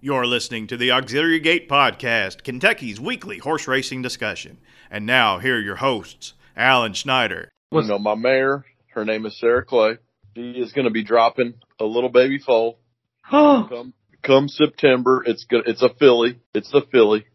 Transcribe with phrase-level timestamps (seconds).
[0.00, 4.56] You're listening to the Auxiliary Gate Podcast, Kentucky's weekly horse racing discussion.
[4.90, 7.50] And now, here are your hosts, Alan Schneider.
[7.72, 8.64] You know, my mare,
[8.94, 9.98] her name is Sarah Clay.
[10.34, 12.78] She is going to be dropping a little baby foal.
[13.30, 13.92] come,
[14.22, 15.22] come September.
[15.26, 15.64] It's good.
[15.66, 16.40] It's a filly.
[16.54, 17.26] It's a filly.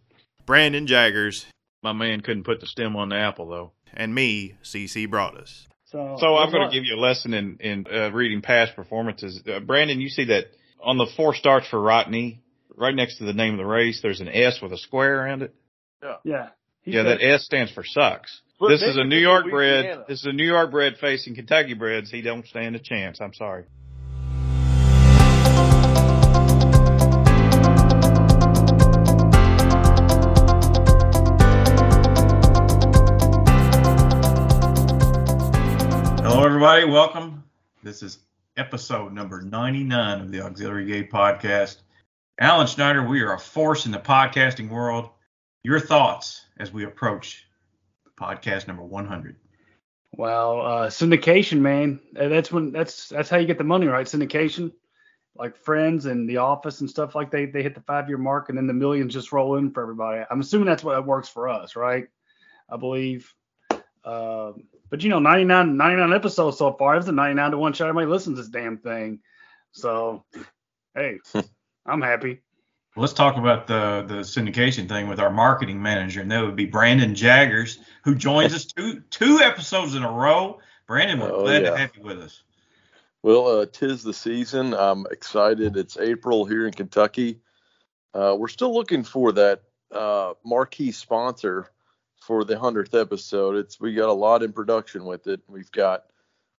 [0.48, 1.46] Brandon Jaggers,
[1.84, 3.72] My man couldn't put the stem on the apple though.
[3.94, 5.66] And me, CC Broaddus.
[5.86, 9.42] So, So I'm going to give you a lesson in in uh, reading past performances.
[9.48, 10.46] Uh, Brandon, you see that
[10.82, 12.40] on the four starts for Rotney,
[12.76, 15.44] right next to the name of the race, there's an S with a square around
[15.44, 15.54] it.
[16.24, 16.50] Yeah.
[16.82, 18.42] He yeah, said- that S stands for sucks.
[18.70, 19.84] This is a New York bred.
[19.84, 20.06] Louisiana.
[20.08, 22.10] This is a New York bred facing Kentucky breds.
[22.10, 23.20] He don't stand a chance.
[23.20, 23.66] I'm sorry.
[36.94, 37.44] Welcome.
[37.82, 38.20] This is
[38.56, 41.78] episode number 99 of the Auxiliary Gate Podcast.
[42.40, 45.10] Alan Schneider, we are a force in the podcasting world.
[45.64, 47.48] Your thoughts as we approach
[48.16, 49.36] podcast number 100.
[50.12, 52.00] Well, uh, syndication, man.
[52.16, 54.06] Uh, That's when that's that's how you get the money, right?
[54.06, 54.72] Syndication,
[55.36, 58.50] like Friends and The Office and stuff like they they hit the five year mark
[58.50, 60.24] and then the millions just roll in for everybody.
[60.30, 62.06] I'm assuming that's what works for us, right?
[62.70, 63.34] I believe.
[64.06, 66.96] Um, but you know, 99 99 episodes so far.
[66.98, 67.90] It's a 99 to one shot.
[67.90, 69.22] Everybody listens to this damn thing.
[69.72, 70.24] So,
[70.94, 71.18] hey,
[71.88, 72.42] I'm happy.
[72.96, 76.68] Let's talk about the, the syndication thing with our marketing manager, and that would be
[76.68, 80.60] Brandon Jaggers, who joins us two two episodes in a row.
[80.86, 81.72] Brandon, we're Oh, glad yeah.
[81.72, 82.44] to have you with us.
[83.24, 84.76] Well, uh, tis the season.
[84.76, 85.76] I'm excited.
[85.76, 87.40] It's April here in Kentucky.
[88.14, 91.72] Uh, we're still looking for that uh, marquee sponsor
[92.26, 93.56] for the hundredth episode.
[93.56, 95.42] It's we got a lot in production with it.
[95.48, 96.06] We've got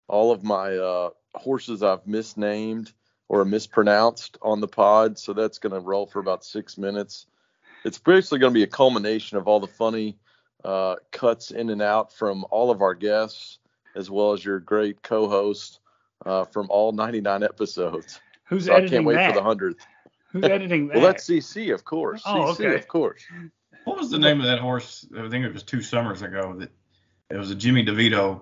[0.07, 2.91] all of my uh, horses I've misnamed
[3.27, 7.25] or mispronounced on the pod, so that's going to roll for about six minutes.
[7.83, 10.17] It's basically going to be a culmination of all the funny
[10.63, 13.57] uh, cuts in and out from all of our guests,
[13.95, 15.79] as well as your great co-host
[16.25, 18.19] uh, from all 99 episodes.
[18.45, 19.33] Who's So I can't wait that?
[19.33, 19.85] for the hundredth.
[20.31, 20.97] Who's editing that?
[20.97, 22.21] Well, that's CC, of course.
[22.25, 22.75] Oh, CC, okay.
[22.75, 23.23] of course.
[23.85, 25.07] What was the name of that horse?
[25.17, 26.71] I think it was two summers ago that
[27.29, 28.41] it was a Jimmy DeVito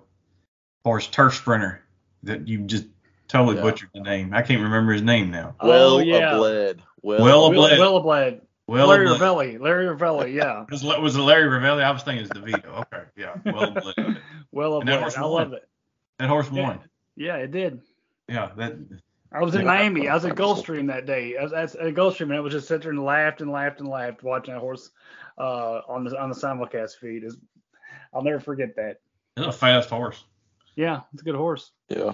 [0.84, 1.84] horse, turf sprinter,
[2.24, 2.86] that you just
[3.28, 3.62] totally Yeah.
[3.64, 4.34] butchered the name.
[4.34, 5.56] I can't remember his name now.
[5.60, 6.36] Oh, Well yeah.
[6.36, 6.82] abled.
[7.02, 7.80] Well, Well Will, Bled.
[7.80, 8.42] Willa Bled.
[8.66, 9.20] Well, Larry Bled.
[9.20, 9.60] Ravelli.
[9.60, 10.64] Larry Ravelli, yeah.
[10.72, 11.84] Was, was it Larry Ravelli?
[11.84, 12.80] I was thinking it's DeVito.
[12.82, 13.36] Okay, yeah.
[13.46, 14.22] Well, Bled.
[14.52, 15.02] Well And that Bled.
[15.02, 15.32] horse I won.
[15.32, 15.68] love it.
[16.20, 16.62] that horse Yeah.
[16.64, 16.80] won.
[17.18, 17.82] Yeah, it did.
[18.30, 18.74] Yeah, that.
[19.34, 19.68] I was in Yeah.
[19.68, 20.08] Miami.
[20.08, 21.36] I was at Gulfstream that day.
[21.38, 23.80] I was at at Gulfstream and I was just sitting there and laughed and laughed
[23.80, 24.92] and laughed watching that horse
[25.38, 27.24] uh, on the on the simulcast feed.
[27.24, 27.38] Is
[28.14, 29.00] I'll never forget that.
[29.36, 30.24] That's a fast horse.
[30.76, 31.72] Yeah, it's a good horse.
[31.90, 32.00] Yeah.
[32.04, 32.14] All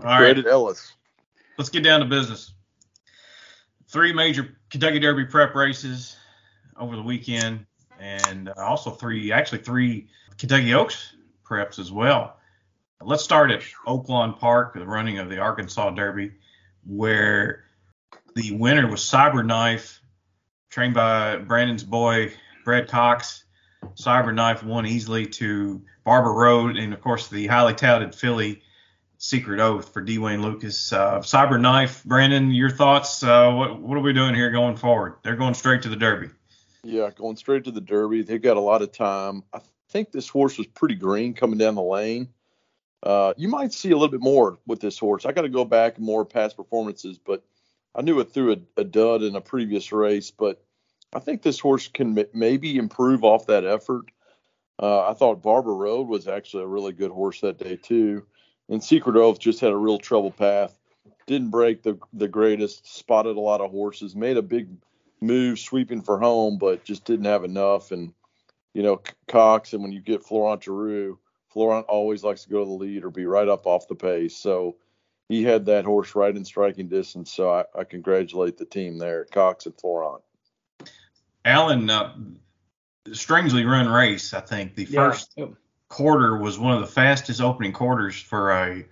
[0.00, 0.92] right, Created Ellis.
[1.58, 2.52] let's get down to business.
[3.88, 6.16] Three major Kentucky Derby prep races
[6.78, 7.64] over the weekend,
[7.98, 10.08] and uh, also three, actually three
[10.38, 11.14] Kentucky Oaks
[11.44, 12.36] preps as well.
[13.00, 16.32] Let's start at Oaklawn Park, the running of the Arkansas Derby,
[16.86, 17.64] where
[18.34, 19.98] the winner was Cyberknife,
[20.70, 22.32] trained by Brandon's boy
[22.66, 23.44] Brad Cox.
[23.94, 28.62] Cyberknife won easily to Barber Road, and of course the highly touted filly
[29.18, 30.18] Secret Oath for D.
[30.18, 30.92] Wayne Lukas.
[30.92, 33.22] Uh, Cyberknife, Brandon, your thoughts?
[33.22, 35.14] Uh, what what are we doing here going forward?
[35.22, 36.30] They're going straight to the Derby.
[36.82, 38.22] Yeah, going straight to the Derby.
[38.22, 39.44] They've got a lot of time.
[39.52, 39.60] I
[39.90, 42.28] think this horse was pretty green coming down the lane.
[43.00, 45.24] Uh, you might see a little bit more with this horse.
[45.24, 47.44] I got to go back more past performances, but
[47.94, 50.32] I knew it through a, a dud in a previous race.
[50.32, 50.65] But
[51.14, 54.06] I think this horse can m- maybe improve off that effort.
[54.80, 58.26] Uh, I thought Barber Road was actually a really good horse that day too,
[58.68, 60.78] and Secret Oath just had a real trouble path.
[61.26, 62.86] Didn't break the the greatest.
[62.96, 64.14] Spotted a lot of horses.
[64.16, 64.68] Made a big
[65.20, 67.90] move sweeping for home, but just didn't have enough.
[67.90, 68.12] And
[68.74, 71.16] you know, Cox, and when you get Florent Geroux,
[71.48, 74.36] Florent always likes to go to the lead or be right up off the pace.
[74.36, 74.76] So
[75.28, 77.32] he had that horse right in striking distance.
[77.32, 80.22] So I, I congratulate the team there, Cox and Florent.
[81.46, 82.12] Alan, uh,
[83.12, 84.34] strangely run race.
[84.34, 85.10] I think the Yeah.
[85.10, 85.38] first
[85.88, 88.84] quarter was one of the fastest opening quarters for a,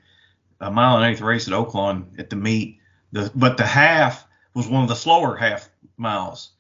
[0.61, 2.79] a mile and eighth race at Oaklawn at the meet.
[3.13, 6.53] The but the half was one of the slower half miles.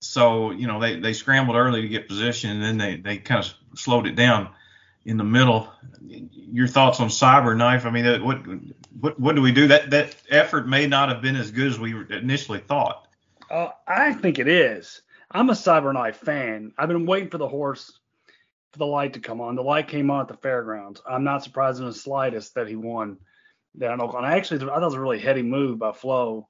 [0.00, 3.44] So you know they, they scrambled early to get position, and then they, they kind
[3.44, 4.50] of slowed it down
[5.04, 5.68] in the middle.
[6.00, 7.86] Your thoughts on Cyber Knife?
[7.86, 8.46] I mean, what
[9.00, 9.66] what what do we do?
[9.66, 13.08] That that effort may not have been as good as we initially thought.
[13.50, 15.02] Uh, I think it is.
[15.34, 16.72] I'm a Cyberknife fan.
[16.78, 17.98] I've been waiting for the horse
[18.70, 19.56] for the light to come on.
[19.56, 21.02] The light came on at the fairgrounds.
[21.08, 23.18] I'm not surprised in the slightest that he won
[23.76, 24.22] down Oaklawn.
[24.22, 26.48] Actually, I thought it was a really heady move by Flo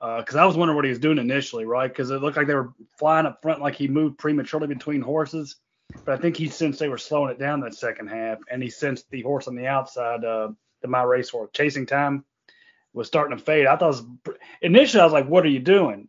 [0.00, 1.88] because uh, I was wondering what he was doing initially, right?
[1.88, 5.56] Because it looked like they were flying up front, like he moved prematurely between horses.
[6.04, 8.70] But I think he sensed they were slowing it down that second half, and he
[8.70, 10.48] sensed the horse on the outside, uh,
[10.82, 12.24] the my race horse, chasing time,
[12.92, 13.66] was starting to fade.
[13.66, 16.08] I thought was, initially I was like, "What are you doing?"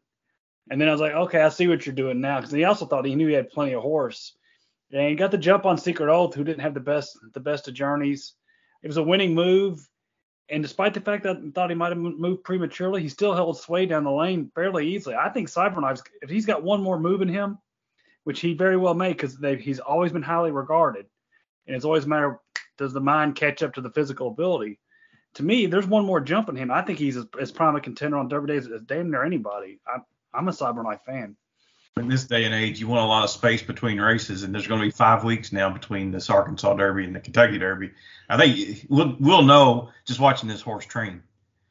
[0.69, 2.85] And then I was like, "Okay, I see what you're doing now." Because he also
[2.85, 4.35] thought he knew he had plenty of horse,
[4.91, 7.67] and he got the jump on Secret Oath, who didn't have the best the best
[7.67, 8.33] of journeys.
[8.83, 9.87] It was a winning move,
[10.49, 13.59] and despite the fact that I thought he might have moved prematurely, he still held
[13.59, 15.15] sway down the lane fairly easily.
[15.15, 17.57] I think Cyberknives, if he's got one more move in him,
[18.23, 21.05] which he very well may, because he's always been highly regarded,
[21.65, 22.39] and it's always a matter
[22.77, 24.79] does the mind catch up to the physical ability.
[25.35, 26.71] To me, there's one more jump in him.
[26.71, 29.79] I think he's as, as prime a contender on Derby days as damn near anybody.
[29.87, 29.97] I,
[30.33, 31.35] I'm a Cyberknife fan
[31.99, 34.67] in this day and age, you want a lot of space between races, and there's
[34.67, 37.91] going to be five weeks now between this Arkansas Derby and the Kentucky Derby.
[38.29, 41.23] I think we'll, we'll know just watching this horse train.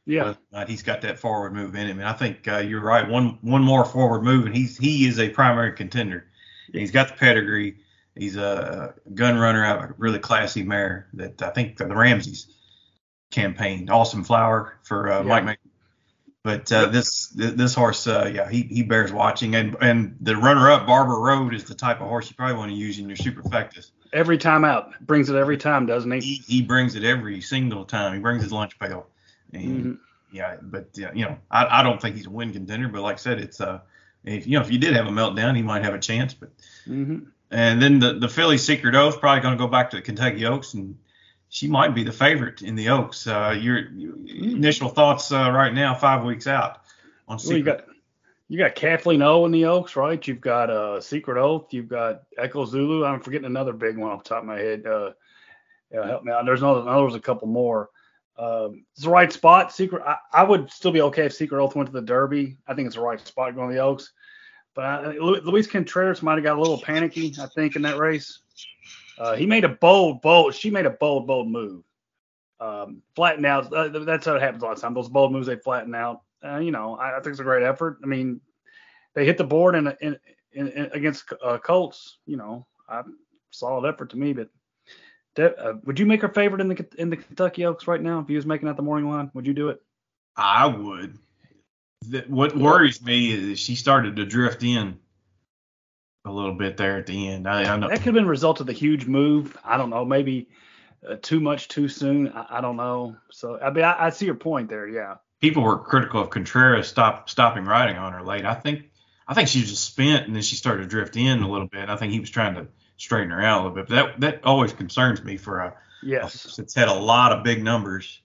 [0.08, 3.08] Yeah, uh, he's got that forward move in him, and I think uh, you're right.
[3.08, 6.26] One one more forward move, and he's he is a primary contender.
[6.72, 7.78] He's got the pedigree.
[8.14, 12.46] He's a gun runner out of a really classy mare that I think the Ramseys
[13.32, 13.90] campaigned.
[13.90, 15.40] Awesome flower for uh, yeah.
[15.40, 15.58] Mike
[16.46, 20.70] but uh, this this horse, uh, yeah, he, he bears watching, and and the runner
[20.70, 23.16] up Barber Road is the type of horse you probably want to use in your
[23.16, 23.90] superfectas.
[24.12, 26.20] Every time out, brings it every time, doesn't he?
[26.20, 28.14] He, he brings it every single time.
[28.14, 29.08] He brings his lunch pail,
[29.52, 29.92] and mm-hmm.
[30.30, 33.14] yeah, but yeah, you know, I, I don't think he's a win contender, but like
[33.14, 33.80] I said, it's uh,
[34.22, 36.50] if you know if you did have a meltdown, he might have a chance, but.
[36.86, 37.24] Mm-hmm.
[37.48, 40.46] And then the the Filly Secret Oath probably going to go back to the Kentucky
[40.46, 40.98] Oaks and
[41.48, 43.26] she might be the favorite in the Oaks.
[43.26, 46.82] Uh, your, your initial thoughts uh, right now, five weeks out
[47.28, 47.50] on Secret.
[47.50, 47.96] Well, you got
[48.48, 50.24] you got Kathleen O in the Oaks, right?
[50.26, 51.72] You've got uh, Secret Oath.
[51.72, 53.04] You've got Echo Zulu.
[53.04, 54.86] I'm forgetting another big one off the top of my head.
[54.86, 55.12] Uh,
[55.92, 56.44] yeah, help me out.
[56.46, 57.90] There's another, there's a couple more.
[58.38, 59.72] Um, it's the right spot.
[59.72, 60.02] Secret.
[60.06, 62.56] I, I, would still be okay if Secret Oath went to the Derby.
[62.68, 64.12] I think it's the right spot going to the Oaks.
[64.74, 68.40] But I, Luis Contreras might have got a little panicky, I think, in that race.
[69.18, 70.54] Uh, he made a bold, bold.
[70.54, 71.82] She made a bold, bold move.
[72.60, 73.72] Um, flatten out.
[73.72, 74.94] Uh, that's how it happens a lot of time.
[74.94, 76.22] Those bold moves they flatten out.
[76.44, 77.98] Uh, you know, I, I, think it's a great effort.
[78.02, 78.40] I mean,
[79.14, 80.18] they hit the board in, in,
[80.52, 82.18] in, in against uh, Colts.
[82.26, 83.02] You know, I,
[83.50, 84.32] solid effort to me.
[84.32, 84.48] But
[85.38, 88.30] uh, would you make her favorite in the in the Kentucky Oaks right now if
[88.30, 89.30] you was making out the morning line?
[89.34, 89.82] Would you do it?
[90.36, 91.18] I would.
[92.08, 94.98] The, what worries me is she started to drift in
[96.26, 97.48] a little bit there at the end.
[97.48, 99.56] I, I know that could have been a result of the huge move.
[99.64, 100.48] I don't know, maybe
[101.08, 102.28] uh, too much too soon.
[102.32, 103.16] I, I, don't know.
[103.30, 104.86] So I mean, I, I, see your point there.
[104.86, 105.16] Yeah.
[105.40, 108.44] People were critical of Contreras stop stopping riding on her late.
[108.44, 108.90] I think
[109.28, 111.68] I think she was just spent and then she started to drift in a little
[111.68, 111.88] bit.
[111.88, 113.88] I think he was trying to straighten her out a little bit.
[113.88, 116.58] But that that always concerns me for a yes.
[116.58, 118.20] It's had a lot of big numbers.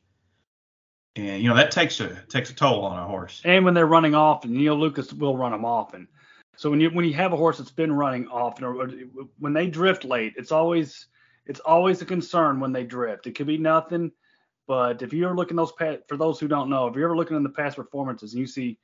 [1.16, 3.42] And you know that takes a takes a toll on a horse.
[3.44, 6.08] And when they're running off, and Neil Lucas will run them off, and
[6.62, 8.88] so when you when you have a horse that's been running often, or,
[9.40, 11.08] when they drift late, it's always
[11.48, 13.26] it's always a concern when they drift.
[13.26, 14.12] It could be nothing,
[14.68, 17.36] but if you're looking those past, for those who don't know, if you're ever looking
[17.36, 18.78] in the past performances and you see,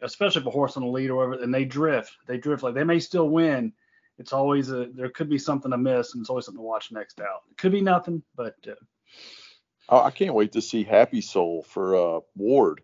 [0.00, 2.72] especially if a horse on the lead or whatever, and they drift, they drift like
[2.72, 3.74] they may still win.
[4.16, 7.20] It's always a there could be something amiss, and it's always something to watch next
[7.20, 7.42] out.
[7.50, 8.54] It could be nothing, but.
[8.66, 8.76] Uh,
[9.90, 12.80] oh, I can't wait to see Happy Soul for uh, Ward.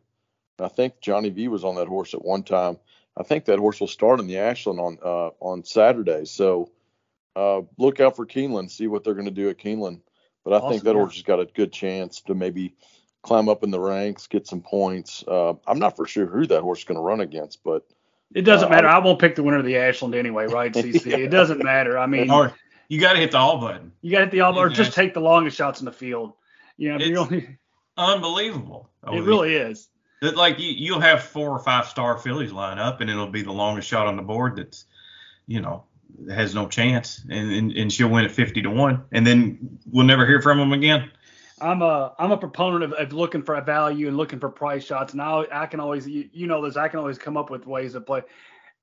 [0.58, 2.76] I think Johnny V was on that horse at one time.
[3.16, 6.24] I think that horse will start in the Ashland on uh, on Saturday.
[6.26, 6.70] So
[7.34, 10.00] uh, look out for Keeneland, see what they're going to do at Keeneland.
[10.44, 11.00] But I awesome, think that yeah.
[11.00, 12.74] horse has got a good chance to maybe
[13.22, 15.24] climb up in the ranks, get some points.
[15.26, 17.84] Uh, I'm not for sure who that horse is going to run against, but
[18.34, 18.88] it doesn't uh, matter.
[18.88, 21.06] I won't pick the winner of the Ashland anyway, right, CC?
[21.06, 21.16] yeah.
[21.16, 21.98] It doesn't matter.
[21.98, 22.54] I mean, or
[22.88, 23.92] you got to hit the all button.
[24.02, 25.92] You got to hit the all button, or just take the longest shots in the
[25.92, 26.34] field.
[26.76, 27.58] You know, it's only,
[27.96, 28.90] unbelievable.
[29.10, 29.88] It really is
[30.20, 33.42] that like you you'll have four or five star fillies line up and it'll be
[33.42, 34.86] the longest shot on the board that's
[35.46, 35.84] you know
[36.30, 37.22] has no chance.
[37.28, 40.58] And, and, and she'll win at 50 to 1 and then we'll never hear from
[40.58, 41.10] them again.
[41.58, 44.84] I'm a i'm a proponent of, of looking for a value and looking for price
[44.84, 45.14] shots.
[45.14, 47.66] And i, I can always you, you know this i can always come up with
[47.66, 48.22] ways to play.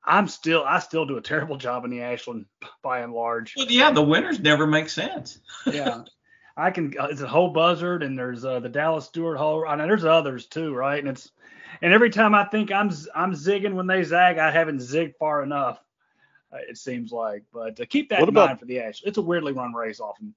[0.04, 2.46] I'm still i still do a terrible job in the ashland
[2.82, 3.54] by and large.
[3.56, 5.40] Well yeah the winners never make sense.
[5.68, 6.04] Yeah
[6.56, 6.94] I can.
[6.98, 9.66] Uh, it's a whole buzzard, and there's uh, the Dallas Stewart Hole.
[9.68, 11.00] I know there's others too, right?
[11.00, 11.32] And it's
[11.82, 15.42] and every time I think I'm I'm zigging when they zag, I haven't zigged far
[15.42, 15.80] enough.
[16.52, 19.02] Uh, it seems like, but uh, keep that what in about, mind for the Ash.
[19.04, 20.36] It's a weirdly run race often.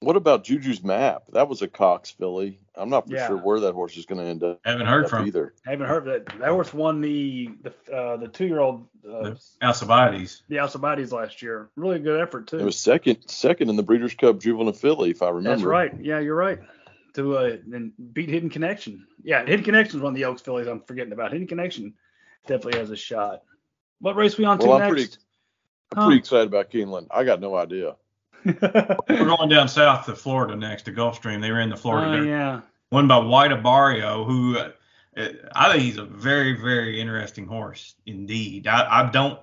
[0.00, 1.24] What about Juju's map?
[1.32, 2.58] That was a Cox filly.
[2.74, 3.28] I'm not for Yeah.
[3.28, 5.54] sure where that horse is going to end up Haven't heard from either.
[5.66, 6.26] I haven't heard that.
[6.40, 10.42] That horse won the the uh, the two year old uh, the Alcibiades.
[10.48, 11.70] the Alcibiades last year.
[11.76, 12.58] Really good effort too.
[12.58, 15.50] It was second second in the Breeders' Cup Juvenile Filly, if I remember.
[15.50, 15.92] That's right.
[16.00, 16.58] Yeah, you're right.
[17.14, 19.06] To uh, and beat Hidden Connection.
[19.22, 21.30] Yeah, Hidden Connection is one of the Oaks fillies I'm forgetting about.
[21.32, 21.94] Hidden Connection
[22.46, 23.42] definitely has a shot.
[24.00, 24.90] What race we on to I'm next?
[24.90, 25.10] pretty-
[25.96, 27.06] I'm pretty excited about Keeneland.
[27.12, 27.94] I got no idea.
[28.44, 31.40] We're going down south to Florida next to Gulfstream.
[31.40, 32.28] They ran the Florida Oh Derby.
[32.28, 32.60] yeah.
[32.90, 34.70] Won by White Abarrio, who uh,
[35.54, 38.66] I think he's a very, very interesting horse indeed.
[38.66, 39.38] I, I don't.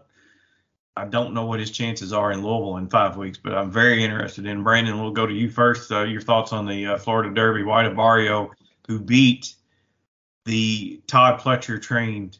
[0.97, 4.03] I don't know what his chances are in Louisville in five weeks, but I'm very
[4.03, 4.99] interested in Brandon.
[5.01, 5.89] We'll go to you first.
[5.89, 8.49] Uh, your thoughts on the uh, Florida Derby, White Abarrio,
[8.87, 9.55] who beat
[10.45, 12.39] the Todd Pletcher trained.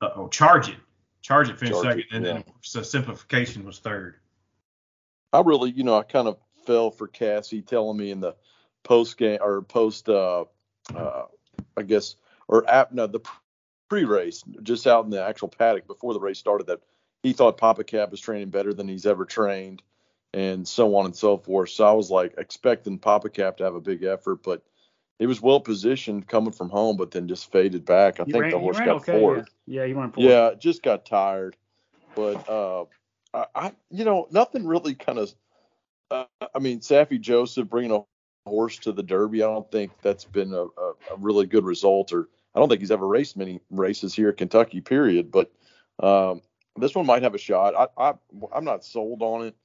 [0.00, 0.76] Uh, oh, Charge It.
[1.22, 2.32] Charge It finished Charge It, second, and yeah.
[2.32, 4.16] then so Simplification was third.
[5.32, 8.34] I really, you know, I kind of fell for Cassie telling me in the
[8.82, 10.44] post game or post, uh,
[10.94, 11.24] uh,
[11.76, 12.16] I guess,
[12.48, 13.20] or app, no, the
[13.88, 16.80] pre-race, just out in the actual paddock before the race started, that
[17.22, 19.82] he thought Papa Cap was training better than he's ever trained,
[20.32, 21.70] and so on and so forth.
[21.70, 24.62] So I was like expecting Papa Cap to have a big effort, but
[25.18, 28.20] he was well positioned coming from home, but then just faded back.
[28.20, 29.50] I He think ran- the horse got okay, fourth.
[29.66, 30.24] Yeah, yeah he ran fourth.
[30.24, 31.56] Yeah, just got tired.
[32.16, 32.86] But uh,
[33.32, 35.34] I, you know, nothing really kind of.
[36.10, 38.02] Uh, I mean, Saffie Joseph bringing a
[38.48, 39.42] horse to the Derby.
[39.42, 42.80] I don't think that's been a, a, a really good result, or I don't think
[42.80, 44.80] he's ever raced many races here at Kentucky.
[44.80, 45.30] Period.
[45.30, 45.52] But
[46.02, 46.42] um,
[46.76, 47.74] this one might have a shot.
[47.76, 48.14] I, I
[48.52, 49.56] I'm not sold on it.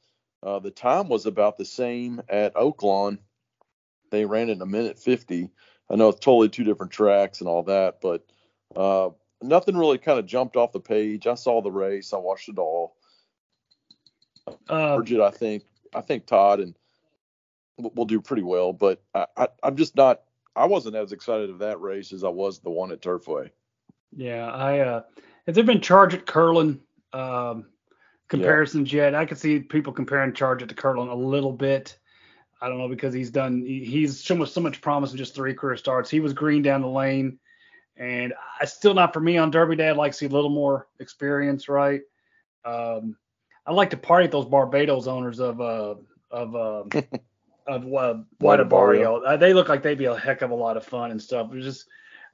[0.44, 3.18] Uh, the time was about the same at Oaklawn.
[4.12, 5.50] They ran it in a minute 50.
[5.90, 8.26] I know it's totally two different tracks and all that, but
[8.76, 9.10] uh,
[9.42, 11.26] nothing really kind of jumped off the page.
[11.26, 12.14] I saw the race.
[12.14, 12.96] I watched it all.
[14.70, 16.76] Uh, Bridget, I think I think Todd and
[17.78, 20.22] will do pretty well, but I, I I'm just not.
[20.56, 23.50] I wasn't as excited of that race as I was the one at Turfway.
[24.16, 25.04] Yeah, I uh
[25.46, 26.80] has there been Charge It Curlin
[27.14, 27.68] um
[28.30, 29.16] comparisons yet?
[29.16, 31.98] I could see people comparing charge it to Curlin a little bit.
[32.62, 35.36] I don't know because he's done he, he's shown us so much promise in just
[35.36, 36.10] three career starts.
[36.10, 37.38] He was green down the lane,
[37.98, 39.90] and I still not for me on Derby Day.
[39.90, 42.02] I'd like to see a little more experience, right?
[42.64, 43.18] Um,
[43.68, 45.96] I like to party with those Barbados owners of uh
[46.32, 46.90] of um
[47.68, 49.22] of uh, White Abarrio.
[49.26, 51.52] Uh, they look like they'd be a heck of a lot of fun and stuff.
[51.52, 51.88] It was just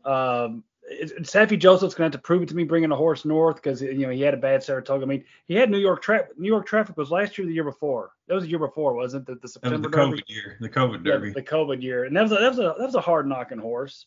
[0.03, 3.55] um, it, it- Joseph's gonna have to prove it to me bringing a horse north
[3.57, 5.03] because you know he had a bad Saratoga.
[5.05, 6.37] I mean, he had New York traffic.
[6.37, 8.11] New York traffic was last year, or the year before.
[8.27, 9.27] That was the year before, wasn't it?
[9.27, 10.17] The, the That was September the Derby?
[10.17, 11.31] COVID year, the COVID Yeah, Derby.
[11.31, 13.59] the COVID year, and that was a, that was a that was a hard knocking
[13.59, 14.05] horse.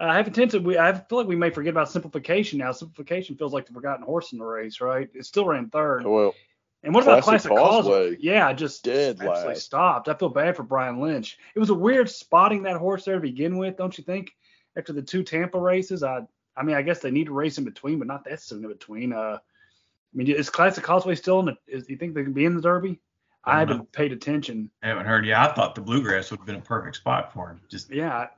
[0.00, 2.72] Uh, I have a tendency we I feel like we may forget about simplification now.
[2.72, 5.10] Simplification feels like the forgotten horse in the race, right?
[5.12, 6.06] It still ran third.
[6.06, 6.34] Well,
[6.84, 8.10] And what about Classic Classic Causeway?
[8.10, 8.16] Causeway.
[8.20, 9.64] Yeah, I just Dead absolutely last.
[9.64, 10.08] stopped.
[10.08, 11.38] I feel bad for Brian Lynch.
[11.54, 14.34] It was a weird spotting that horse there to begin with, don't you think?
[14.76, 16.22] After the two Tampa races, I
[16.56, 18.70] I mean, I guess they need to race in between, but not that soon in
[18.70, 19.12] between.
[19.12, 21.56] Uh, I mean, is Classic Causeway still in the?
[21.66, 23.00] Is, you think they can be in the Derby?
[23.44, 24.70] I I don't haven't paid attention.
[24.82, 25.24] I haven't heard.
[25.26, 27.60] Yeah, I thought the bluegrass would have been a perfect spot for him.
[27.70, 28.28] Just Yeah,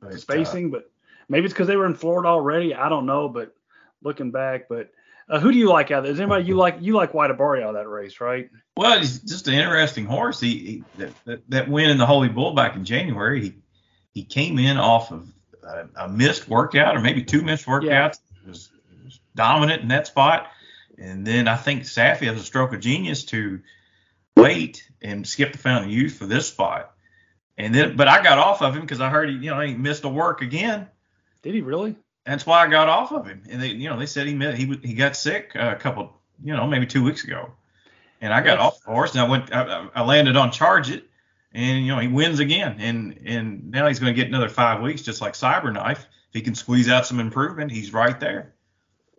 [0.00, 0.90] but, uh, spacing, but
[1.28, 2.74] maybe it's because they were in Florida already.
[2.74, 3.54] I don't know, but
[4.02, 4.90] looking back, but
[5.28, 6.12] uh, who do you like out there?
[6.12, 6.78] Is anybody you like?
[6.80, 8.50] You like White Abarrio out of that race, right?
[8.76, 10.40] Well, he's just an interesting horse.
[10.40, 13.42] He, he that, that, that win in the Holy Bull back in January.
[13.42, 13.54] He
[14.14, 15.28] he came in off of
[15.62, 17.84] a, a missed workout or maybe two missed workouts.
[17.84, 18.12] Yeah.
[18.44, 20.48] He was, he was dominant in that spot,
[20.98, 23.60] and then I think Saffie has a stroke of genius to
[24.36, 26.92] wait and skip the Fountain of Youth for this spot.
[27.58, 29.74] And then, but I got off of him because I heard he, you know, he
[29.74, 30.88] missed a work again.
[31.42, 31.96] Did he really?
[32.24, 33.42] That's why I got off of him.
[33.50, 36.12] And they, you know, they said he he he got sick uh, a couple,
[36.42, 37.52] you know, maybe two weeks ago.
[38.20, 41.04] And I got off the horse and I went, I, I landed on Charge It,
[41.52, 42.76] and you know he wins again.
[42.78, 45.98] And and now he's going to get another five weeks, just like Cyberknife.
[45.98, 48.54] If he can squeeze out some improvement, he's right there.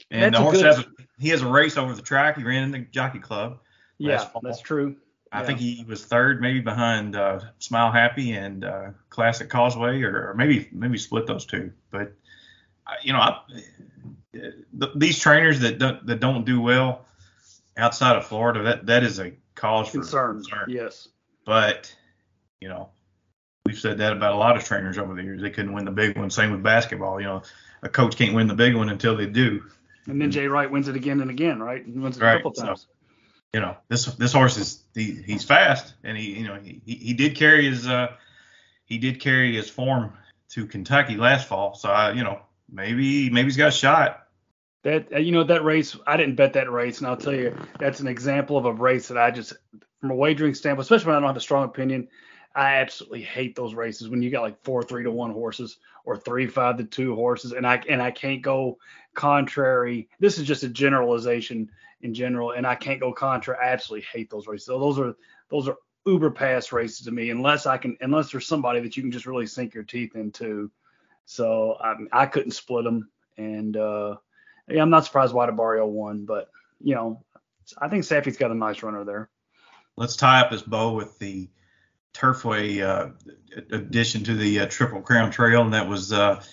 [0.09, 0.85] And the horse good- has a,
[1.19, 2.37] he has a race over the track.
[2.37, 3.59] He ran in the Jockey Club.
[3.97, 4.41] Yeah, fall.
[4.43, 4.95] that's true.
[5.31, 5.47] I Yeah.
[5.47, 10.33] think he was third, maybe behind uh, Smile Happy and uh, Classic Causeway, or, or
[10.35, 11.71] maybe maybe split those two.
[11.91, 12.13] But
[13.03, 13.39] you know, I,
[14.33, 14.53] th-
[14.95, 17.05] these trainers that don't, that don't do well
[17.77, 20.35] outside of Florida, that that is a cause for Concern.
[20.43, 20.65] concern.
[20.69, 21.07] Yes.
[21.45, 21.93] But
[22.61, 22.89] you know,
[23.65, 25.41] we've said that about a lot of trainers over the years.
[25.41, 26.29] They couldn't win the big one.
[26.29, 27.19] Same with basketball.
[27.19, 27.41] You know,
[27.81, 29.63] a coach can't win the big one until they do.
[30.07, 31.83] And then Jay Wright wins it again and again, right?
[31.85, 32.87] He wins it a Right, couple so- times.
[33.53, 36.95] you know this this horse is he, he's fast and he you know he, he
[36.95, 38.07] he did carry his uh
[38.85, 40.11] he did carry his form
[40.49, 42.39] to Kentucky last fall so I you know
[42.73, 44.27] maybe maybe he's got a shot
[44.83, 48.01] That you know that race, I didn't bet that race, and I'll tell you that's
[48.01, 49.53] an example of a race that I just
[50.01, 52.09] from a wagering standpoint, especially when I don't have a strong opinion,
[52.53, 56.17] I absolutely hate those races when you got like four three to one horses or
[56.17, 58.77] three five to two horses, and I and I can't go
[59.13, 60.09] contrary.
[60.19, 63.59] This is just a generalization in general, and I can't go contrary.
[63.63, 64.65] I absolutely hate those races.
[64.65, 65.15] So those are
[65.49, 69.03] those are uber pass races to me, unless I can unless there's somebody that you
[69.03, 70.69] can just really sink your teeth into.
[71.25, 74.15] So um, I couldn't split them, and uh,
[74.67, 76.49] yeah, I'm not surprised White Abarrio won, but
[76.81, 77.23] you know,
[77.77, 79.29] I think Saffie's got a nice runner there.
[79.95, 81.49] Let's tie up this bow with the
[82.13, 83.09] Turfway uh,
[83.71, 86.43] addition to the uh, Triple Crown Trail, and that was uh,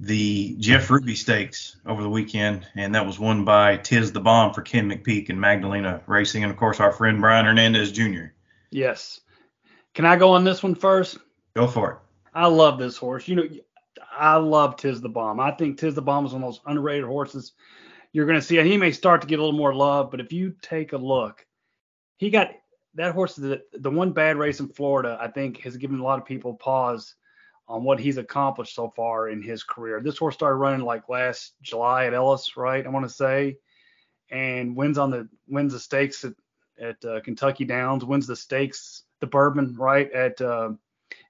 [0.00, 4.54] the Jeff Ruby Stakes over the weekend, and that was won by Tiz the Bomb
[4.54, 8.26] for Ken McPeek and Magdalena Racing, and of course our friend Brian Hernandez Jr.
[8.70, 9.20] Yes.
[9.94, 11.18] Can I go on this one first?
[11.54, 11.98] Go for it.
[12.34, 13.28] I love this horse.
[13.28, 13.44] You know,
[14.10, 15.40] I love Tiz the Bomb.
[15.40, 17.52] I think Tiz the Bomb is one of those underrated horses
[18.12, 18.62] you're going to see.
[18.62, 21.46] He may start to get a little more love, but if you take a look,
[22.18, 22.50] he got
[22.94, 26.18] that horse, the, the one bad race in Florida, I think has given a lot
[26.18, 27.14] of people pause
[27.68, 30.00] on what he's accomplished so far in his career.
[30.02, 32.84] This horse started running like last July at Ellis, right?
[32.84, 33.56] I want to say,
[34.30, 36.34] and wins on the wins the stakes at,
[36.78, 40.72] at uh, Kentucky Downs, wins the stakes, the Bourbon, right at uh,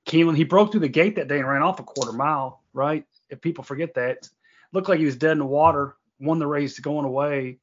[0.07, 0.37] Keeneland.
[0.37, 3.05] He broke through the gate that day and ran off a quarter mile, right?
[3.29, 4.29] If people forget that,
[4.73, 5.97] looked like he was dead in the water.
[6.21, 7.59] Won the race going away,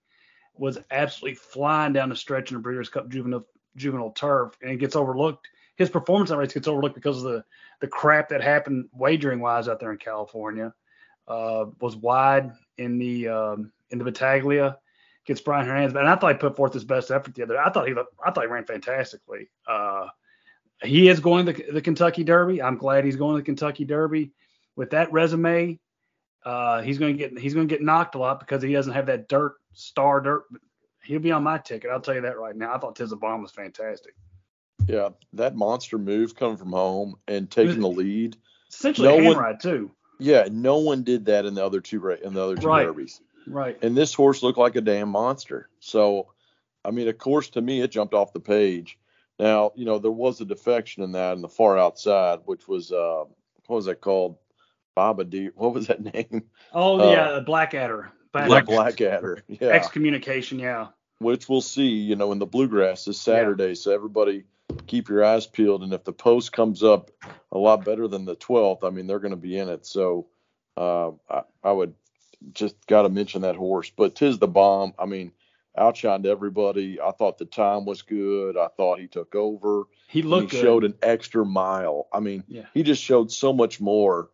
[0.54, 4.78] was absolutely flying down the stretch in the Breeders' Cup Juvenile juvenile turf, and it
[4.78, 5.48] gets overlooked.
[5.78, 7.44] His performance in race gets overlooked because of the
[7.80, 10.74] the crap that happened wagering wise out there in California.
[11.28, 14.78] Uh, was wide in the um, in the Battaglia
[15.30, 17.54] gets Brian Hernandez, and I thought he put forth his best effort the other.
[17.54, 17.60] day.
[17.64, 19.50] I thought he I thought he ran fantastically.
[19.66, 20.08] Uh,
[20.82, 22.62] he is going to the Kentucky Derby.
[22.62, 24.32] I'm glad he's going to the Kentucky Derby.
[24.80, 25.78] With that resume,
[26.46, 28.94] uh, he's going to get he's going to get knocked a lot because he doesn't
[28.94, 30.46] have that dirt star dirt
[31.04, 31.92] he'll be on my ticket.
[31.92, 32.74] I'll tell you that right now.
[32.74, 34.14] I thought Tiz the Bomb was fantastic.
[34.88, 38.38] Yeah, that monster move coming from home and taking the lead.
[38.70, 39.92] Essentially no a hand ride too.
[40.20, 42.86] Yeah, no one did that in the other two in the other two right.
[42.86, 43.20] derbies.
[43.48, 43.78] Right.
[43.82, 45.70] And this horse looked like a damn monster.
[45.80, 46.28] So,
[46.86, 48.98] I mean, of course, to me, it jumped off the page.
[49.40, 52.92] Now, you know, there was a defection in that in the far outside, which was
[52.92, 53.24] uh,
[53.66, 54.38] what was that called?
[55.00, 55.50] Baba D.
[55.56, 56.44] What was that name?
[56.74, 58.12] Oh uh, yeah, Blackadder.
[58.34, 59.44] Black, Blackadder.
[59.48, 59.70] Yeah.
[59.70, 60.60] Excommunication.
[60.60, 63.70] Yeah which we'll see, you know, in the bluegrass this Saturday.
[63.70, 63.74] Yeah.
[63.76, 64.46] So everybody
[64.88, 65.84] keep your eyes peeled.
[65.84, 67.12] And if the post comes up
[67.52, 69.86] a lot better than the 12th, I mean, they're going to be in it.
[69.86, 70.28] So
[70.78, 71.94] uh, I, I, would
[72.54, 73.92] just got to mention that horse.
[73.96, 74.94] But Tiz the Bomb.
[74.98, 75.34] I mean,
[75.78, 77.02] outshined everybody.
[77.02, 78.58] I thought the time was good.
[78.58, 79.84] I thought he took over.
[80.08, 80.54] He looked.
[80.54, 82.08] He showed an extra mile.
[82.14, 82.66] I mean, yeah.
[82.74, 84.30] he just showed so much more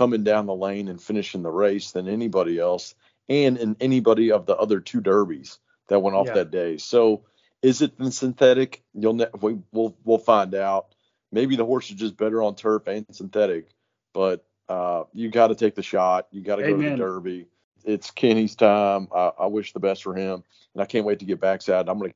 [0.00, 2.94] coming down the lane and finishing the race than anybody else,
[3.28, 5.58] and in anybody of the other two derbies
[5.88, 6.32] that went off yeah.
[6.32, 6.78] that day.
[6.78, 7.26] So
[7.60, 8.82] is it the synthetic?
[8.94, 10.94] You'll ne- we, we'll we'll find out.
[11.32, 13.68] Maybe the horse is just better on turf and synthetic,
[14.14, 16.28] but uh, you got to take the shot.
[16.30, 17.46] You got to go to the Derby.
[17.84, 19.06] It's Kenny's time.
[19.14, 20.42] I, I, wish the best for him,
[20.74, 21.90] and I can't wait to get backside.
[21.90, 22.14] I'm gonna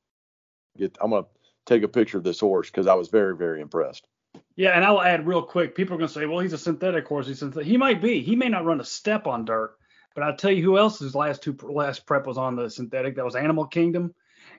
[0.75, 0.97] get.
[0.99, 1.27] I'm gonna
[1.67, 4.07] take a picture of this horse because I was very very impressed.
[4.55, 5.75] Yeah, and I'll add real quick.
[5.75, 7.27] People are gonna say, well, he's a synthetic horse.
[7.27, 7.67] He's synthetic.
[7.67, 8.21] He might be.
[8.21, 9.77] He may not run a step on dirt,
[10.13, 13.15] but I'll tell you who else's last two last prep was on the synthetic.
[13.15, 14.13] That was Animal Kingdom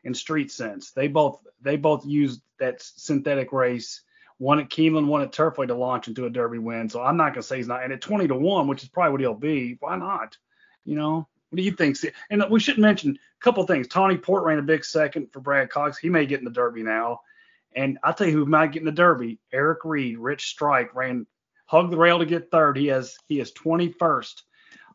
[0.05, 0.91] and Street Sense.
[0.91, 4.03] They both they both used that synthetic race.
[4.39, 6.91] One at Keeneland, one at Turfway to launch into a Derby win.
[6.91, 7.83] So I'm not gonna say he's not.
[7.83, 10.37] And at 20 to one, which is probably what he'll be, why not?
[10.85, 11.97] You know, what do you think?
[12.29, 13.89] And we should mention a couple things.
[13.89, 15.97] Tawny Port ran a big second for Brad Cox.
[15.97, 17.21] He may get in the Derby now.
[17.75, 19.39] And I'll tell you who might get in the Derby.
[19.53, 21.27] Eric Reed, Rich Strike ran
[21.67, 22.77] hug the rail to get third.
[22.77, 24.43] He has he is 21st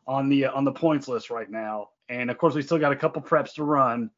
[0.06, 1.90] on the on the points list right now.
[2.08, 4.10] And of course, we still got a couple preps to run,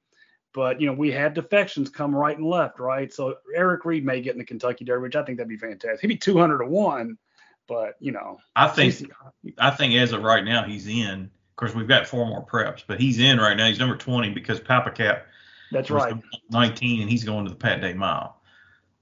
[0.52, 3.12] but you know we have defections come right and left, right?
[3.12, 6.00] So Eric Reed may get in the Kentucky Derby, which I think that'd be fantastic.
[6.00, 7.18] He'd be 200 to one,
[7.68, 8.38] but you know.
[8.56, 9.10] I think
[9.58, 11.30] I think as of right now he's in.
[11.50, 13.68] Of course, we've got four more preps, but he's in right now.
[13.68, 15.26] He's number 20 because Papa Cap.
[15.70, 16.14] That's right.
[16.50, 18.40] 19, and he's going to the Pat Day Mile.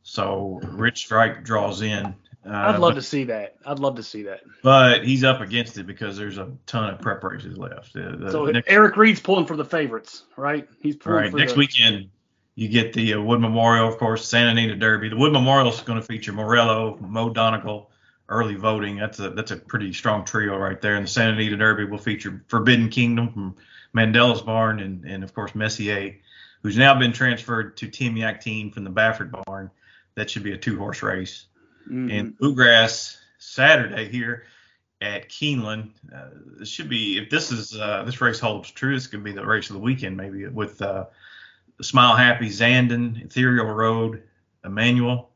[0.03, 3.57] So Rich Strike draws in uh, I'd love but, to see that.
[3.65, 4.41] I'd love to see that.
[4.63, 7.93] But he's up against it because there's a ton of prep races left.
[7.93, 10.69] The, the so next, Eric Reed's pulling for the favorites, right?
[10.81, 11.35] He's pulling right.
[11.35, 12.11] next the, weekend.
[12.57, 15.09] You get the uh, Wood Memorial, of course, Santa Anita Derby.
[15.09, 17.91] The Wood Memorial is going to feature Morello, Mo Donegal,
[18.29, 18.97] early voting.
[18.97, 20.97] That's a that's a pretty strong trio right there.
[20.97, 23.57] And the Santa Anita Derby will feature Forbidden Kingdom from
[23.93, 26.17] Mandella's Barn and and of course Messier,
[26.65, 29.71] who's now been transferred to Tim Yakteen from the Baffert Barn.
[30.15, 31.47] That should be a two horse race.
[31.87, 32.11] Mm-hmm.
[32.11, 34.45] And bluegrass Saturday here
[35.01, 35.91] at Keeneland.
[36.15, 39.33] Uh, this should be if this is uh, this race holds true, this could be
[39.33, 41.07] the race of the weekend maybe with uh,
[41.81, 44.23] Smile Happy, Zandon, Ethereal Road,
[44.65, 45.31] Emmanuel,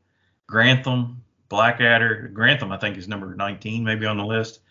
[0.47, 2.29] Grantham, Blackadder.
[2.33, 4.61] Grantham, I think, is number 19, maybe on the list.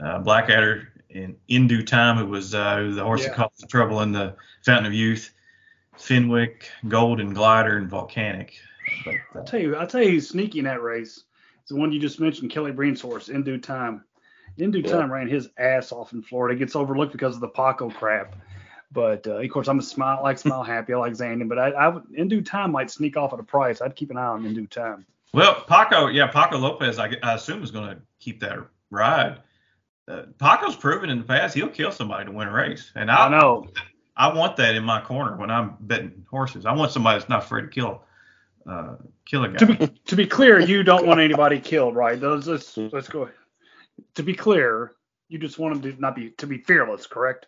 [0.00, 3.28] Uh, Blackadder in In Due Time, who was uh, the horse Yeah.
[3.28, 5.32] that caused the trouble in the Fountain of Youth.
[5.96, 8.54] Fenwick, Golden Glider, and Volcanic.
[9.04, 11.24] But, uh, I'll tell you, I'll tell you who's sneaky in that race.
[11.60, 14.04] It's the one you just mentioned, Kelly Breen's horse, In Due Time.
[14.58, 14.92] In Due Yeah.
[14.92, 16.54] Time ran his ass off in Florida.
[16.54, 18.36] It gets overlooked because of the Paco crap.
[18.92, 20.92] But uh, of course, I'm a smile like smile happy.
[20.92, 23.44] I like Zandon, but I, I would In Due Time might sneak off at a
[23.44, 23.80] price.
[23.80, 25.06] I'd keep an eye on In Due Time.
[25.32, 28.58] Well, Paco, yeah, Paco Lopez, I, I assume is going to keep that
[28.90, 29.40] ride.
[30.06, 33.26] Uh, Paco's proven in the past he'll kill somebody to win a race, and I,
[33.26, 33.66] I know.
[34.16, 36.66] I want that in my corner when I'm betting horses.
[36.66, 38.02] I want somebody that's not afraid to kill,
[38.68, 38.96] uh,
[39.26, 39.56] kill a guy.
[39.58, 42.18] To be to be clear, you don't want anybody killed, right?
[42.20, 43.28] Those let's, let's go.
[44.16, 44.92] To be clear,
[45.28, 47.46] you just want them to not be to be fearless, correct?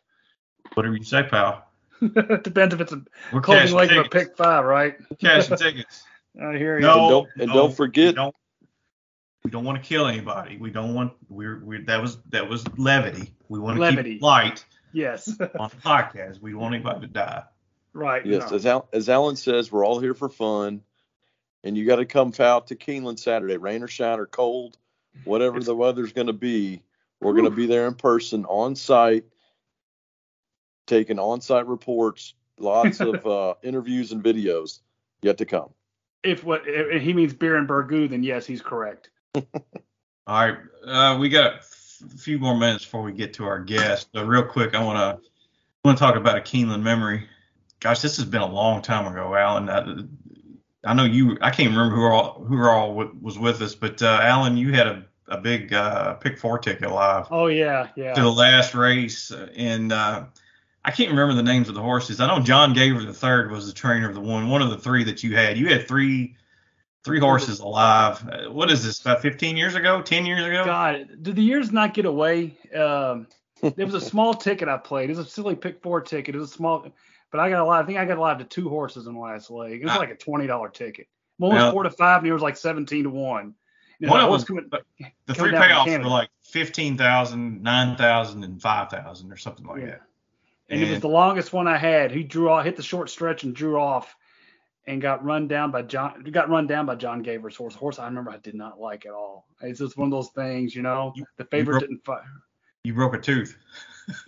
[0.75, 1.65] Whatever you say, pal.
[2.01, 3.03] Depends if it's a
[3.33, 4.97] We're closing cashing leg of a pick five, right?
[5.21, 6.05] Cashing tickets.
[6.41, 6.83] I hear you.
[6.83, 8.35] No, And don't- and no, don't forget- we don't,
[9.45, 10.57] we don't want to kill anybody.
[10.59, 13.33] We don't want we're, we that was that was levity.
[13.49, 14.15] We want to Levity.
[14.15, 15.29] keep it light Yes.
[15.41, 16.41] on the podcast.
[16.43, 17.45] We don't want anybody to die.
[17.93, 18.27] right.
[18.27, 18.57] Yes, no.
[18.57, 20.83] as, Al, as Alan says, we're all here for fun,
[21.67, 24.79] and you got to come out to Keeneland Saturday, rain or shine or cold,
[25.25, 26.81] whatever the weather's going to be.
[27.21, 29.25] We're going to be there in person, on site,
[30.87, 34.79] taking on-site reports, lots of uh, interviews and videos.
[35.23, 35.71] Yet to come.
[36.23, 39.11] If what if he means beer and burgoo, then yes, he's correct.
[39.35, 39.43] All
[40.29, 44.09] right, uh, we got a f- few more minutes before we get to our guest.
[44.15, 45.29] So real quick, I want to
[45.85, 47.29] want to talk about a Keeneland memory.
[47.81, 49.69] Gosh, this has been a long time ago, Alan.
[49.69, 50.05] I,
[50.87, 51.37] I know you.
[51.41, 54.73] I can't remember who all who all w- was with us, but uh, Alan, you
[54.73, 58.15] had a a big uh, pick four ticket live Oh yeah, yeah.
[58.15, 60.25] to the last race, and uh,
[60.85, 62.21] I can't remember the names of the horses.
[62.21, 64.79] I know John Gaver the third was the trainer of the one, one of the
[64.79, 65.59] three that you had.
[65.59, 66.37] You had three
[67.05, 68.23] three horses alive.
[68.29, 69.01] Uh, what is this?
[69.01, 70.03] About 15 years ago?
[70.03, 70.65] 10 years ago?
[70.65, 72.59] God, did the years not get away?
[72.75, 73.29] Um,
[73.77, 75.09] there was a small ticket I played.
[75.09, 76.35] It was a silly pick four ticket.
[76.35, 76.87] It was a small,
[77.31, 77.83] but I got a lot.
[77.83, 79.81] I think I got a lot to two horses in the last leg.
[79.81, 79.99] It was Ah.
[79.99, 81.07] like a twenty dollar ticket.
[81.39, 83.55] One was Well- four to five, and it was like seventeen to one.
[84.01, 84.85] One I of was coming, but
[85.25, 89.87] The three payoffs were like 15,000, 9,000, and 5,000 or something like Yeah.
[89.87, 90.03] that.
[90.69, 92.11] and it was the longest one I had.
[92.11, 94.15] He drew off, hit the short stretch and drew off,
[94.87, 96.23] and got run down by John.
[96.25, 97.75] Got run down by John Gaver's horse.
[97.75, 99.47] Horse I remember I did not like at all.
[99.63, 101.13] It's just one of those things, you know.
[101.17, 102.23] You- the favorite broke- didn't fire.
[102.85, 103.57] you broke a tooth.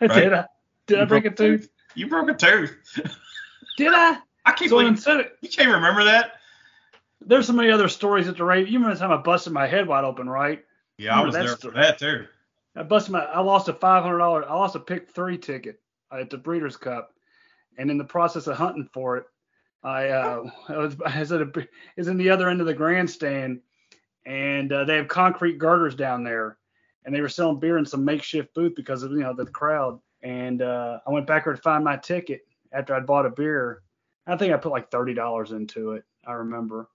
[0.00, 0.46] did I?
[0.86, 1.70] Did You I break a broke tooth?
[1.94, 2.76] You broke a tooth.
[3.76, 4.18] Did I?
[4.44, 6.32] I can't So believe instead of, you can't remember that.
[7.20, 8.68] there's so many other stories at the race.
[8.68, 10.64] You remember the time I busted my head wide open, right?
[10.98, 11.74] Yeah, I was there story.
[11.74, 12.26] for that too.
[12.76, 13.24] I busted my.
[13.24, 14.48] I lost a five hundred dollar.
[14.48, 15.80] I lost a pick three ticket
[16.12, 17.12] at the Breeders' Cup,
[17.76, 19.24] and in the process of hunting for it,
[19.82, 22.74] I uh, I was I was at a is in the other end of the
[22.74, 23.60] grandstand,
[24.26, 26.58] and uh, they have concrete girders down there,
[27.04, 30.00] and they were selling beer in some makeshift booth because of you know the crowd.
[30.22, 33.82] And uh, I went back there to find my ticket after I'd bought a beer.
[34.26, 36.04] I think I put like thirty dollars into it.
[36.26, 36.88] I remember.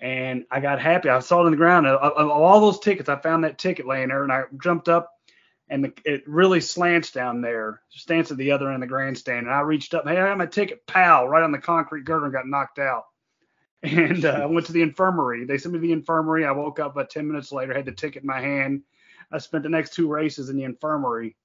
[0.00, 1.08] And I got happy.
[1.08, 1.86] I saw it on the ground.
[1.86, 5.12] Of, of all those tickets, I found that ticket laying there, and I jumped up
[5.70, 9.46] and the, it really slants down there, slants at the other end of the grandstand.
[9.46, 12.24] And I reached up, hey, I got my ticket, pow, right on the concrete girder
[12.24, 13.04] and got knocked out.
[13.80, 15.44] And uh, I went to the infirmary.
[15.44, 16.44] They sent me to the infirmary.
[16.44, 18.82] I woke up about 10 minutes later, had the ticket in my hand.
[19.30, 21.36] I spent the next two races in the infirmary.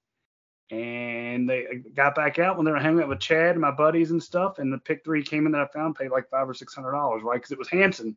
[0.70, 4.10] And they got back out when they were hanging out with Chad and my buddies
[4.10, 4.58] and stuff.
[4.58, 6.92] And the pick three came in that I found, paid like five or six hundred
[6.92, 7.36] dollars, right?
[7.36, 8.16] Because it was Hanson.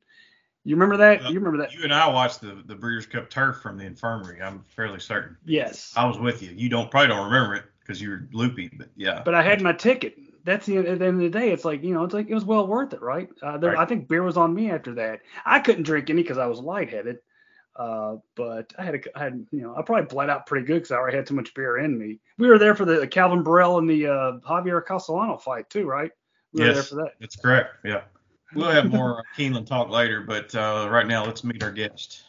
[0.63, 1.23] You remember that?
[1.29, 1.73] You remember that?
[1.73, 4.41] You and I watched the the Breeders' Cup turf from the infirmary.
[4.41, 5.37] I'm fairly certain.
[5.45, 5.93] Yes.
[5.95, 6.51] I was with you.
[6.55, 9.21] You don't probably don't remember it because you were loopy, but yeah.
[9.23, 10.17] but I had my ticket.
[10.43, 11.51] That's the at the end of the day.
[11.51, 13.29] It's like you know, it's like it was well worth it, right?
[13.41, 13.79] Uh, there, Right.
[13.79, 15.21] I think beer was on me after that.
[15.45, 17.19] I couldn't drink any because I was lightheaded.
[17.77, 20.75] Uh, but I had a, I had you know, I probably bled out pretty good
[20.75, 22.19] because I already had too much beer in me.
[22.39, 26.11] We were there for the Calvin Borel and the uh, Javier Castellano fight too, right?
[26.53, 26.89] We were there Yes.
[26.89, 27.11] for that.
[27.19, 27.75] That's correct.
[27.85, 28.01] Yeah.
[28.55, 32.23] We'll have more Keeneland talk later, but uh, right now let's meet our guest.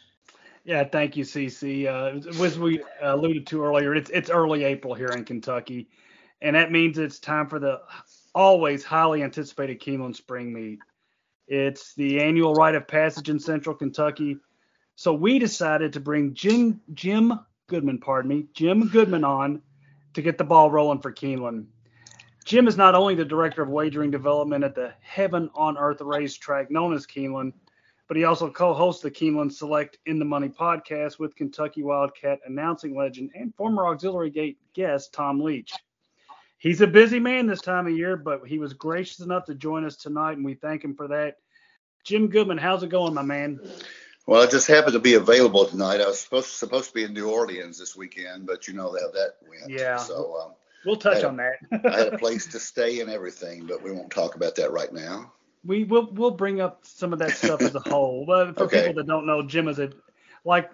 [0.65, 1.87] Yeah, thank you, CC.
[1.87, 5.89] Uh, as we alluded to earlier, it's it's early April here in Kentucky,
[6.41, 7.81] and that means it's time for the
[8.35, 10.79] always highly anticipated Keeneland Spring Meet.
[11.47, 14.37] It's the annual rite of passage in Central Kentucky.
[14.99, 17.31] So we decided to bring Jim Jim
[17.67, 19.61] Goodman, pardon me, Jim Goodman on
[20.13, 21.67] to get the ball rolling for Keeneland.
[22.43, 26.69] Jim is not only the director of wagering development at the Heaven on Earth racetrack
[26.69, 27.53] known as Keeneland,
[28.09, 32.93] but he also co-hosts the Keeneland Select in the Money podcast with Kentucky Wildcat announcing
[32.93, 35.71] legend and former Auxiliary Gate guest Tom Leach.
[36.57, 39.85] He's a busy man this time of year, but he was gracious enough to join
[39.85, 41.37] us tonight, and we thank him for that.
[42.03, 43.61] Jim Goodman, how's it going, my man?
[44.29, 46.01] Well, I just happened to be available tonight.
[46.01, 49.09] I was supposed supposed to be in New Orleans this weekend, but you know how
[49.09, 49.71] that went.
[49.71, 49.95] Yeah.
[49.95, 50.51] So um,
[50.85, 51.53] we'll touch on that.
[51.91, 54.93] I had a place to stay and everything, but we won't talk about that right
[54.93, 55.33] now.
[55.65, 58.23] We will we'll bring up some of that stuff as a whole.
[58.27, 58.81] But for Okay.
[58.81, 59.89] people that don't know, Jim is a
[60.45, 60.69] like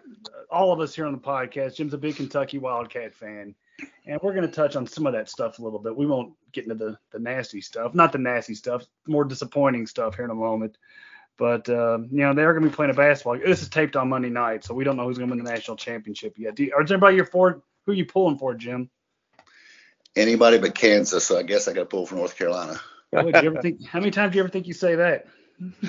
[0.52, 1.78] all of us here on the podcast.
[1.78, 3.56] Jim's a big Kentucky Wildcat fan,
[4.06, 5.96] and we're going to touch on some of that stuff a little bit.
[5.96, 10.18] We won't get into the the nasty stuff, not the nasty stuff, more disappointing stuff
[10.18, 10.78] here in a moment.
[11.38, 13.38] But uh, you know they're going to be playing a basketball.
[13.38, 15.52] This is taped on Monday night, so we don't know who's going to win the
[15.52, 16.56] national championship yet.
[16.56, 17.62] Do you, is anybody you're for?
[17.86, 18.90] Who are you pulling for, Jim?
[20.16, 22.80] Anybody but Kansas, so I guess I got to pull for North Carolina.
[23.12, 23.86] Boy, do you ever think?
[23.86, 25.28] How many times do you ever think you say that?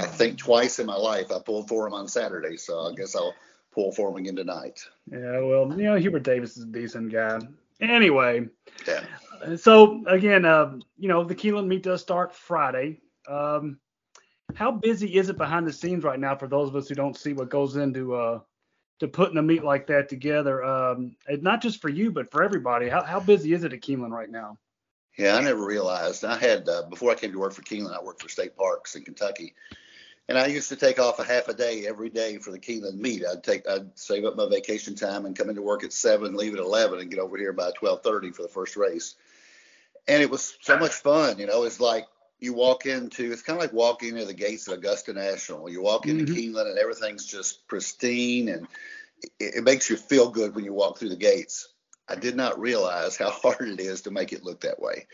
[0.00, 3.14] I think twice in my life I pulled for them on Saturday, so I guess
[3.14, 3.34] I'll
[3.72, 4.80] pull for them again tonight.
[5.10, 7.40] Yeah, well, you know, Hubert Davis is a decent guy.
[7.80, 8.48] Anyway,
[8.86, 9.04] Yeah.
[9.56, 13.00] so again, uh, you know, the Keeneland meet does start Friday.
[13.28, 13.78] Um,
[14.54, 17.16] how busy is it behind the scenes right now for those of us who don't
[17.16, 18.40] see what goes into uh,
[19.00, 20.64] to putting a meet like that together?
[20.64, 22.88] Um, not just for you, but for everybody.
[22.88, 24.58] How, how busy is it at Keeneland right now?
[25.16, 26.24] Yeah, I never realized.
[26.24, 28.96] I had uh, before I came to work for Keeneland, I worked for State Parks
[28.96, 29.54] in Kentucky,
[30.28, 32.98] and I used to take off a half a day every day for the Keeneland
[32.98, 33.24] meet.
[33.24, 36.54] I'd take, I'd save up my vacation time and come into work at seven, leave
[36.54, 39.14] at eleven, and get over here by twelve thirty for the first race.
[40.08, 41.62] And it was so much fun, you know.
[41.62, 42.06] It's like
[42.44, 45.68] you walk into, it's kind of like walking into the gates of Augusta National.
[45.68, 46.36] You walk into Mhm.
[46.36, 48.68] Keeneland and everything's just pristine, and
[49.40, 51.68] it, it makes you feel good when you walk through the gates.
[52.08, 55.06] I did not realize how hard it is to make it look that way.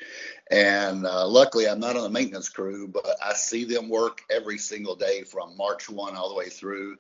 [0.51, 4.59] And uh, luckily, I'm not on the maintenance crew, but I see them work every
[4.59, 6.97] single day from March 1 all the way through.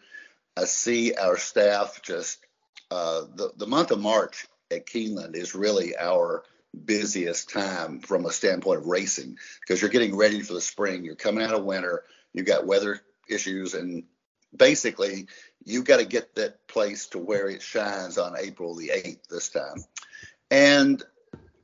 [0.56, 2.38] I see our staff just,
[2.90, 6.44] uh, the, the month of March at Keeneland is really our
[6.84, 11.04] busiest time from a standpoint of racing because you're getting ready for the spring.
[11.04, 14.04] You're coming out of winter, you've got weather issues, and
[14.56, 15.26] basically,
[15.64, 19.48] you've got to get that place to where it shines on April the 8th this
[19.48, 19.84] time.
[20.50, 21.02] And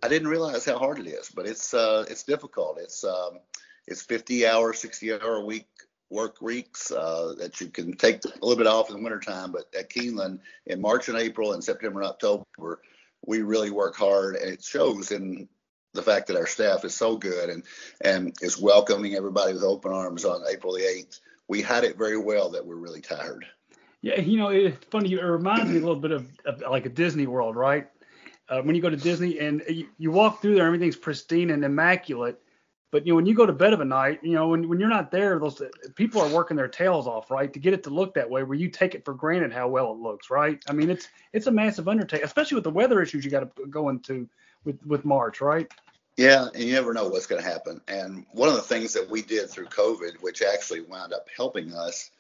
[0.03, 2.79] I didn't realize how hard it is, but it's uh, it's difficult.
[2.81, 3.41] It's um,
[3.87, 5.67] it's 50 hour, 60 hour a week
[6.11, 9.53] work weeks uh, that you can take a little bit off in the wintertime.
[9.53, 12.81] But at Keeneland in March and April and September and October,
[13.25, 15.49] we really work hard, and it shows in
[15.95, 17.63] the fact that our staff is so good and
[18.03, 21.21] and is welcoming everybody with open arms on April the 8th.
[21.49, 23.47] We had it very well that we're really tired.
[24.03, 25.13] Yeah, you know, it's funny.
[25.13, 27.89] It reminds me a little bit of, of like a Disney World, right?
[28.49, 31.65] Uh, when you go to Disney and you, you walk through there, everything's pristine and
[31.65, 32.41] immaculate.
[32.93, 34.79] But you know, when you go to bed of a night, you know, when when
[34.79, 35.61] you're not there, those
[35.97, 38.43] people are working their tails off, right, to get it to look that way.
[38.43, 40.63] Where you take it for granted how well it looks, right?
[40.69, 43.67] I mean, it's it's a massive undertaking, especially with the weather issues you got to
[43.67, 44.29] go into
[44.65, 45.71] with with March, right?
[46.17, 47.81] Yeah, and you never know what's going to happen.
[47.89, 51.75] And one of the things that we did through COVID, which actually wound up helping
[51.75, 52.11] us,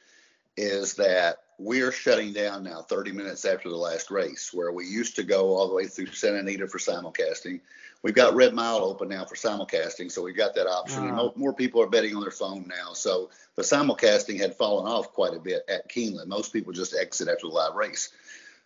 [0.57, 5.16] is that we're shutting down now 30 minutes after the last race, where we used
[5.16, 7.61] to go all the way through Santa Anita for simulcasting.
[8.03, 11.05] We've got Red Mile open now for simulcasting, so we've got that option.
[11.05, 11.16] And Ah.
[11.16, 12.92] mo- more people are betting on their phone now.
[12.92, 16.27] So the simulcasting had fallen off quite a bit at Keeneland.
[16.27, 18.11] Most people just exit after the live race.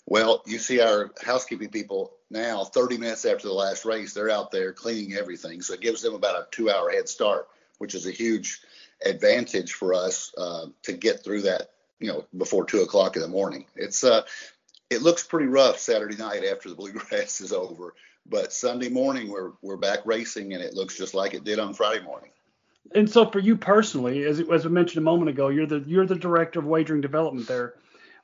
[0.07, 4.50] Well, you see our housekeeping people now, 30 minutes after the last race, they're out
[4.50, 5.62] there cleaning everything.
[5.62, 7.48] So it gives them about a two hour head start,
[7.79, 8.61] which is a huge
[9.05, 13.28] advantage for us uh, to get through that, you know, before two o'clock in the
[13.28, 13.66] morning.
[13.76, 14.22] It's, uh,
[14.88, 17.94] it looks pretty rough Saturday night after the bluegrass is over,
[18.26, 21.74] but Sunday morning we're, we're back racing and it looks just like it did on
[21.74, 22.30] Friday morning.
[22.94, 26.06] And so for you personally, as as we mentioned a moment ago, you're the you're
[26.06, 27.74] the director of wagering development there.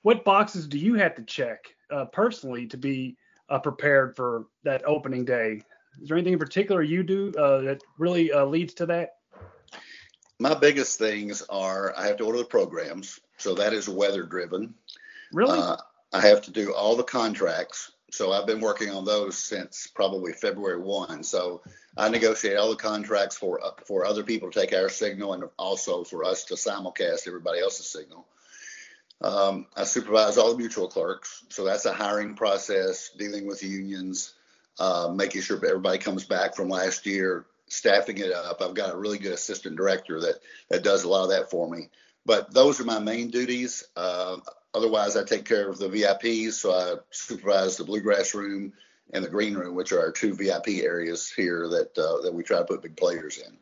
[0.02, 3.16] What boxes do you have to check uh, personally to be
[3.48, 5.62] uh, prepared for that opening day?
[6.00, 9.16] Is there anything in particular you do uh, that really uh, leads to that?
[10.38, 13.20] My biggest things are I have to order the programs.
[13.36, 14.74] So that is weather driven.
[15.32, 15.58] Really?
[15.58, 15.76] Uh,
[16.12, 17.92] I have to do all the contracts.
[18.10, 21.22] So I've been working on those since probably February 1.
[21.22, 21.62] So
[21.96, 26.04] I negotiate all the contracts for for other people to take our signal and also
[26.04, 28.26] for us to simulcast everybody else's signal.
[29.22, 31.44] Um, I supervise all the mutuel clerks.
[31.48, 34.34] So that's a hiring process, dealing with unions,
[34.78, 38.60] uh, making sure everybody comes back from last year, staffing it up.
[38.60, 40.36] I've got a really good assistant director that
[40.68, 41.88] that does a lot of that for me.
[42.26, 43.84] But those are my main duties.
[43.96, 44.38] Uh,
[44.74, 46.54] otherwise, I take care of the VIPs.
[46.54, 48.72] So I supervise the bluegrass room
[49.12, 52.42] and the green room, which are our two VIP areas here that uh, that we
[52.42, 53.56] try to put big players in.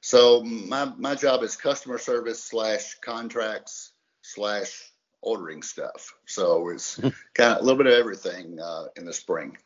[0.00, 6.14] So my my job is customer service slash contracts slash ordering stuff.
[6.26, 6.96] So it's
[7.34, 9.56] kind of a little bit of everything uh, in the spring.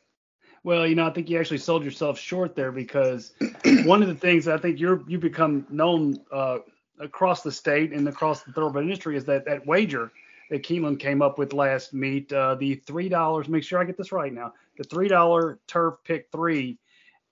[0.62, 3.32] Well, you know, I think you actually sold yourself short there because
[3.84, 6.58] one of the things I think you're you become known uh,
[7.00, 10.10] across the state and across the thoroughbred industry is that that wager
[10.50, 13.48] that Keeneland came up with last meet, uh, the three dollars.
[13.48, 14.54] Make sure I get this right now.
[14.78, 16.78] The three dollar turf pick three,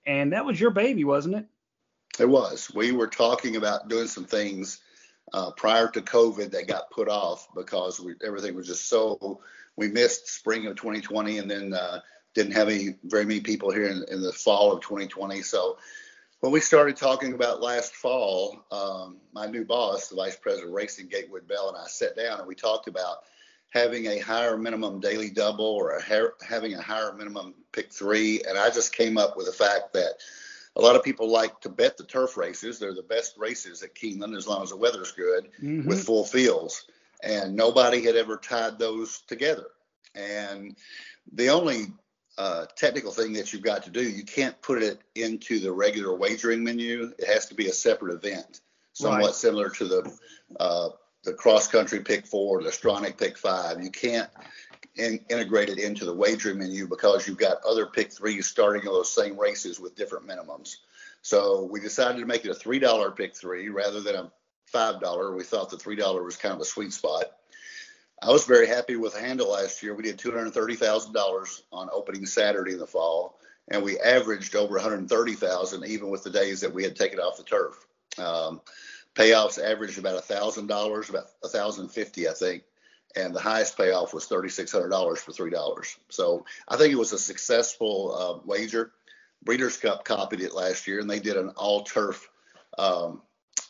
[0.05, 1.45] and that was your baby, wasn't it?
[2.19, 2.71] It was.
[2.73, 4.79] We were talking about doing some things
[5.33, 9.41] uh, prior to COVID that got put off because we, everything was just so.
[9.77, 11.99] We missed spring of 2020 and then uh,
[12.33, 15.41] didn't have any very many people here in, in, the fall of 2020.
[15.41, 15.77] So
[16.41, 20.75] when we started talking about last fall, um, my new boss, the vice president of
[20.75, 23.19] racing, Gatewood Bell, and I sat down and we talked about
[23.69, 28.41] having a higher minimum daily double or a ha- having a higher minimum pick three.
[28.47, 30.13] And I just came up with the fact that
[30.77, 32.79] a lot of people like to bet the turf races.
[32.79, 35.87] They're the best races at Keeneland as long as the weather's good mm-hmm.
[35.87, 36.85] with full fields.
[37.23, 39.67] And nobody had ever tied those together.
[40.15, 40.75] And
[41.33, 41.87] the only
[42.37, 46.15] uh, technical thing that you've got to do, you can't put it into the regular
[46.15, 47.13] wagering menu.
[47.17, 48.61] It has to be a separate event,
[48.93, 49.33] somewhat right.
[49.33, 50.19] similar to the
[50.59, 50.89] uh,
[51.23, 53.81] the cross country pick four, the Stronach pick five.
[53.81, 54.29] You can't
[54.95, 59.11] in, it into the wagering menu because you've got other pick threes starting in those
[59.11, 60.77] same races with different minimums.
[61.21, 64.31] So we decided to make it a three dollar pick three rather than a
[64.67, 65.35] five dollar.
[65.35, 67.25] We thought the three dollar was kind of a sweet spot.
[68.21, 69.93] I was very happy with handle last year.
[69.93, 73.99] We did two hundred thirty thousand dollars on opening Saturday in the fall, and we
[73.99, 77.37] averaged over one hundred thirty thousand even with the days that we had taken off
[77.37, 77.85] the turf.
[78.17, 78.61] Um,
[79.15, 82.63] payoffs averaged about a thousand dollars, about a thousand fifty, I think
[83.15, 85.97] and the highest payoff was $3,600 for $3.
[86.09, 88.91] So I think it was a successful uh, wager.
[89.43, 92.29] Breeders' Cup copied it last year, and they did an all turf
[92.77, 93.21] um,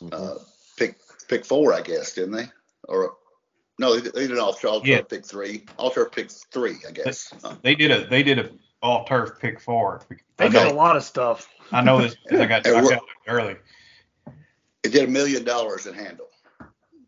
[0.02, 0.08] mm-hmm.
[0.12, 0.38] uh,
[0.76, 2.48] pick pick four, I guess, didn't they?
[2.88, 3.16] Or
[3.78, 5.02] no, they, they did an all turf yeah.
[5.02, 7.32] pick three, all turf pick three, I guess.
[7.62, 8.50] They did a they did a
[8.82, 10.02] all turf pick four.
[10.36, 11.48] They did a lot of stuff.
[11.72, 13.56] I know this because I got checked out early.
[14.82, 16.28] It did a million dollars in handle.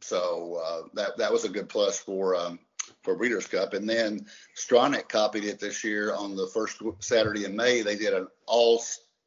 [0.00, 2.58] So uh, that that was a good plus for um,
[3.02, 3.74] for Breeders' Cup.
[3.74, 4.26] And then
[4.56, 7.82] Stronach copied it this year on the first Saturday in May.
[7.82, 8.82] They did an all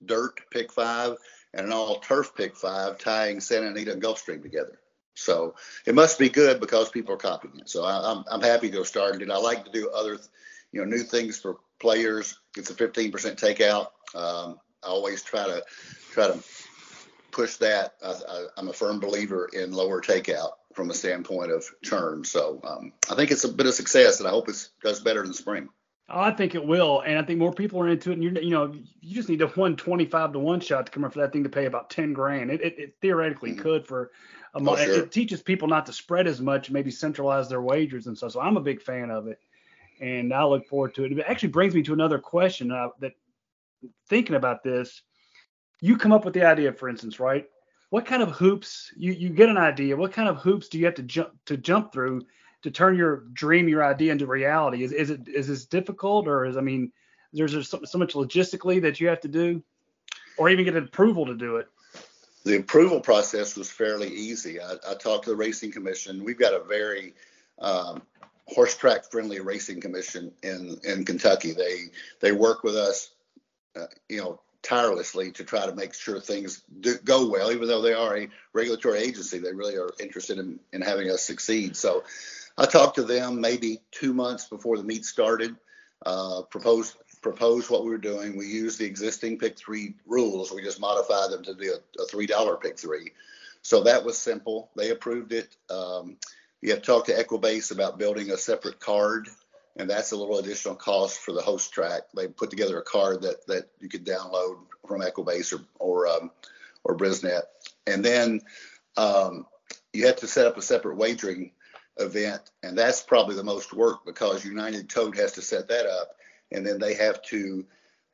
[0.06, 1.18] dirt pick five
[1.54, 4.80] and an all turf pick five, tying Santa Anita and Gulfstream together.
[5.14, 7.70] So it must be good because people are copying it.
[7.70, 9.32] So I, am I'm happy to started it.
[9.32, 10.18] I like to do other,
[10.72, 12.40] you know, new things for players.
[12.58, 13.88] It's a 15% takeout.
[14.16, 15.64] Um, I always try to
[16.12, 16.40] try to
[17.32, 17.94] push that.
[18.04, 22.24] I, am a firm believer in lower takeout from a standpoint of churn.
[22.24, 25.22] So um, I think it's a bit of success, and I hope it does better
[25.22, 25.70] in the spring.
[26.10, 28.16] Oh, I think it will, and I think more people are into it.
[28.16, 30.92] And you you know you just need a one twenty five to one shot to
[30.92, 32.52] come up for that thing to pay about ten grand.
[32.52, 33.62] It, it, it theoretically mm-hmm.
[33.62, 34.12] could for
[34.54, 34.80] a month.
[34.80, 35.04] Oh, sure.
[35.04, 38.34] It teaches people not to spread as much, maybe centralize their wagers and stuff.
[38.34, 39.40] So I'm a big fan of it,
[40.00, 41.12] and I look forward to it.
[41.12, 43.14] It actually brings me to another question uh, that
[44.08, 45.02] thinking about this,
[45.80, 47.48] you come up with the idea, for instance, right?
[47.92, 50.86] what kind of hoops you you get an idea what kind of hoops do you
[50.86, 52.26] have to jump to jump through
[52.64, 56.46] to turn your dream your idea into reality is, is it is this difficult or
[56.46, 56.92] is i mean
[57.34, 59.62] there's there so, so much logistically that you have to do
[60.38, 61.68] or even get an approval to do it
[62.44, 66.54] the approval process was fairly easy i, I talked to the racing commission we've got
[66.54, 67.14] a very
[67.60, 68.02] um,
[68.48, 71.86] horse track friendly racing commission in in kentucky they
[72.20, 73.12] they work with us
[73.76, 77.82] uh, you know tirelessly to try to make sure things do, go well, even though
[77.82, 79.40] they are a regulatory agency.
[79.40, 81.76] They really are interested in, in having us succeed.
[81.76, 82.04] So
[82.58, 85.56] I talked to them maybe two months before the meet started,
[86.06, 88.36] uh, proposed proposed what we were doing.
[88.36, 90.52] We used the existing pick three rules.
[90.52, 93.12] We just modified them to be a, a three dollar pick three.
[93.62, 94.72] So that was simple.
[94.76, 95.56] They approved it.
[95.70, 96.18] Um,
[96.62, 99.28] you have to talk to Equibase about building a separate card
[99.78, 102.04] and that's a little additional cost for the host track.
[102.16, 104.58] They put together a card that that you could download
[104.88, 106.32] from Equibase or or um,
[106.84, 107.44] or Brisnet,
[107.88, 108.42] and then
[108.98, 109.46] um,
[109.94, 111.52] you have to set up a separate wagering
[111.98, 116.16] event, and that's probably the most work because United Tote has to set that up,
[116.52, 117.66] and then they have to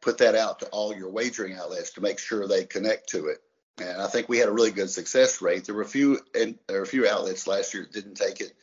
[0.02, 3.42] put that out to all your wagering outlets to make sure they connect to it.
[3.80, 5.66] And I think we had a really good success rate.
[5.66, 8.42] There were a few and there were a few outlets last year that didn't take
[8.42, 8.54] it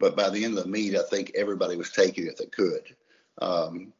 [0.00, 2.96] but by the end of the meet, I think everybody was taking it that could.
[3.40, 3.92] Um,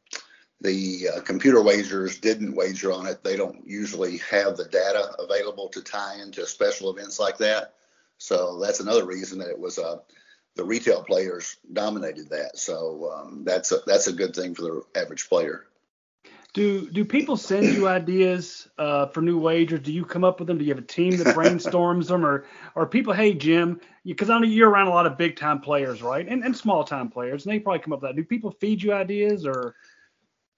[0.59, 3.23] the uh, computer wagers didn't wager on it.
[3.23, 7.75] They don't usually have the data available to tie into special events like that.
[8.17, 9.97] So that's another reason that it was uh,
[10.61, 12.55] the retail players dominated that.
[12.55, 15.65] So um, that's a, that's a good thing for the average player.
[16.53, 19.79] Do do people send you ideas uh, for new wagers?
[19.79, 20.59] Do you come up with them?
[20.59, 22.45] Do you have a team that brainstorms them, or
[22.75, 23.13] or people?
[23.13, 26.27] Hey Jim, because I know you're around a lot of big time players, right?
[26.27, 28.15] And and small time players, and they probably come up with that.
[28.15, 29.75] Do people feed you ideas or?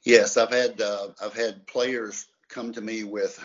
[0.03, 3.39] Yes, I've had uh, I've had players come to me with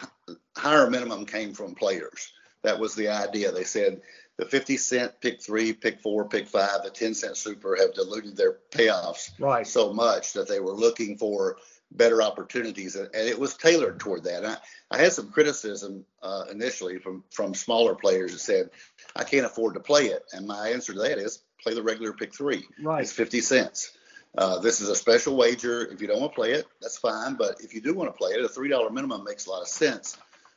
[0.56, 2.32] higher minimum came from players.
[2.62, 3.52] That was the idea.
[3.52, 4.00] They said
[4.38, 8.36] the 50 cent pick three, pick four, pick five, the 10 cent super have diluted
[8.36, 9.66] their payoffs right.
[9.66, 11.58] so much that they were looking for
[11.90, 14.44] better opportunities, and it was tailored toward that.
[14.44, 14.56] I,
[14.90, 18.70] I, had some criticism uh, initially from from smaller players that said,
[19.16, 22.12] "I can't afford to play it," and my answer to that is, play the regular
[22.12, 22.66] pick three.
[22.82, 23.02] Right.
[23.02, 23.96] It's 50 cents.
[24.36, 25.86] Uh, this is a special wager.
[25.86, 27.34] If you don't want to play it, that's fine.
[27.34, 29.62] But if you do want to play it, a three dollar minimum makes a lot
[29.62, 30.16] of sense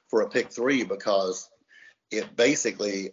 [0.09, 1.49] for a pick three because
[2.11, 3.11] it basically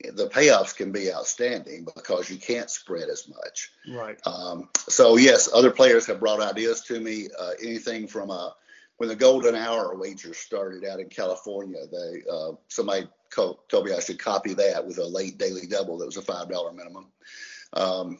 [0.00, 3.70] the payoffs can be outstanding because you can't spread as much.
[3.88, 4.18] Right.
[4.26, 7.28] Um, so yes, other players have brought ideas to me.
[7.38, 8.50] Uh, anything from a uh,
[8.96, 13.92] when the golden hour wager started out in California, they uh, somebody co- told me
[13.92, 17.06] I should copy that with a late daily double that was a five dollar minimum.
[17.72, 18.18] Um,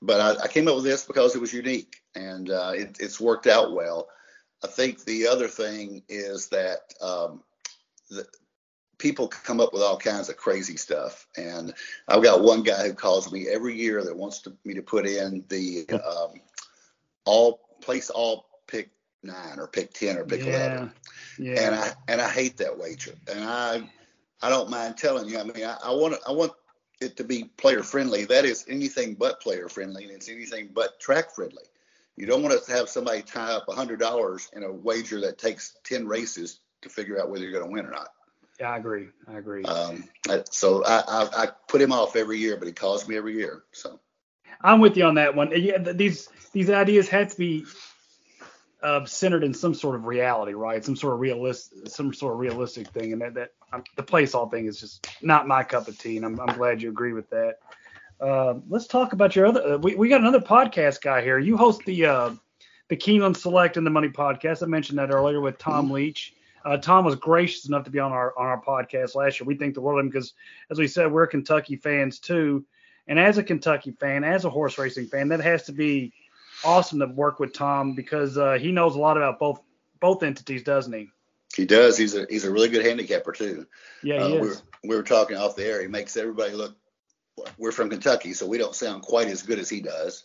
[0.00, 3.20] but I, I, came up with this because it was unique and uh, it, it's
[3.20, 4.08] worked out well.
[4.64, 7.42] I think the other thing is that um,
[8.08, 8.26] the,
[8.98, 11.26] people come up with all kinds of crazy stuff.
[11.36, 11.72] And
[12.08, 15.06] I've got one guy who calls me every year that wants to, me to put
[15.06, 16.40] in the um,
[17.24, 18.90] all place all pick
[19.22, 20.46] nine or pick ten or pick yeah.
[20.46, 20.92] eleven.
[21.38, 21.60] Yeah.
[21.60, 23.14] And I and I hate that wager.
[23.30, 23.88] And I
[24.42, 25.38] I don't mind telling you.
[25.38, 26.52] I mean, I, I want I want
[27.00, 28.24] it to be player friendly.
[28.24, 31.64] That is anything but player friendly, and it's anything but track friendly.
[32.16, 35.76] You don't want to have somebody tie up hundred dollars in a wager that takes
[35.84, 38.08] ten races to figure out whether you're going to win or not.
[38.60, 39.08] Yeah, I agree.
[39.28, 39.64] I agree.
[39.64, 40.04] Um,
[40.50, 43.62] so I, I, I put him off every year, but he calls me every year.
[43.72, 44.00] So
[44.60, 45.52] I'm with you on that one.
[45.54, 47.64] Yeah, these these ideas have to be
[48.82, 50.84] uh, centered in some sort of reality, right?
[50.84, 54.34] Some sort of realistic, some sort of realistic thing, and that that um, the place
[54.34, 57.12] all thing is just not my cup of tea, and I'm, I'm glad you agree
[57.12, 57.58] with that.
[58.20, 59.74] Uh, let's talk about your other.
[59.74, 61.38] Uh, we we got another podcast guy here.
[61.38, 62.30] You host the uh,
[62.88, 64.62] the Keeneland Select and the Money podcast.
[64.62, 65.94] I mentioned that earlier with Tom mm-hmm.
[65.94, 66.34] Leach.
[66.64, 69.46] Uh, Tom was gracious enough to be on our on our podcast last year.
[69.46, 70.34] We think the world of him because,
[70.70, 72.64] as we said, we're Kentucky fans too.
[73.06, 76.12] And as a Kentucky fan, as a horse racing fan, that has to be
[76.64, 79.60] awesome to work with Tom because uh, he knows a lot about both
[80.00, 81.10] both entities, doesn't he?
[81.56, 81.96] He does.
[81.96, 83.66] He's a he's a really good handicapper too.
[84.02, 84.40] Yeah, he uh, is.
[84.40, 85.80] We were, we were talking off the air.
[85.80, 86.76] He makes everybody look.
[87.56, 90.24] We're from Kentucky, so we don't sound quite as good as he does.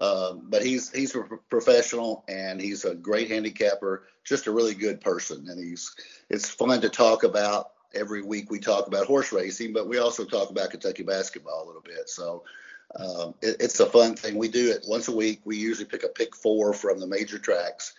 [0.00, 5.00] Um, but he's he's a professional and he's a great handicapper, just a really good
[5.00, 5.48] person.
[5.48, 5.94] And he's
[6.30, 7.72] it's fun to talk about.
[7.94, 11.66] Every week we talk about horse racing, but we also talk about Kentucky basketball a
[11.66, 12.08] little bit.
[12.08, 12.44] So
[12.96, 14.36] um, it, it's a fun thing.
[14.36, 15.40] We do it once a week.
[15.44, 17.94] We usually pick a pick four from the major tracks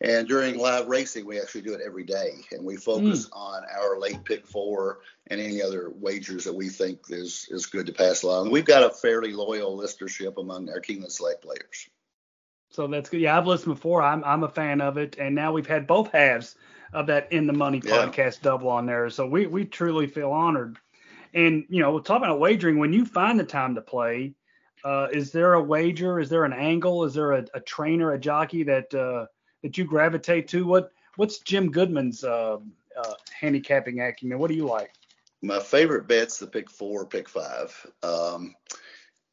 [0.00, 3.36] and during live racing, we actually do it every day, and we focus mm.
[3.36, 7.86] on our late pick four and any other wagers that we think is is good
[7.86, 8.50] to pass along.
[8.50, 11.88] We've got a fairly loyal listenership among our Keeneland Select players.
[12.70, 13.20] So that's good.
[13.20, 14.02] Yeah, I've listened before.
[14.02, 16.56] I'm I'm a fan of it, and now we've had both halves
[16.92, 19.10] of that in the money podcast double on there.
[19.10, 20.78] So we we truly feel honored.
[21.34, 24.34] And you know, talking about wagering, when you find the time to play,
[24.84, 26.18] uh, is there a wager?
[26.18, 27.04] Is there an angle?
[27.04, 29.26] Is there a, a trainer, a jockey that uh,
[29.62, 30.66] that you gravitate to?
[30.66, 32.58] What what's Jim Goodman's uh,
[32.96, 34.38] uh, handicapping acumen?
[34.38, 34.92] What do you like?
[35.42, 37.86] My favorite bet's the pick four, pick five.
[38.02, 38.54] Um,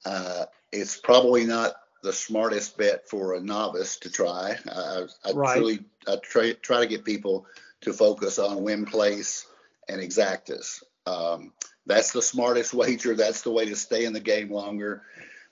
[0.06, 4.56] uh, it's probably not the smartest bet for a novice to try.
[4.72, 5.58] I, I right.
[5.58, 7.46] truly I try, try to get people
[7.82, 9.46] to focus on win place
[9.90, 10.84] and exactas.
[11.06, 11.54] Um,
[11.86, 13.16] that's the smartest wager.
[13.16, 15.04] That's the way to stay in the game longer.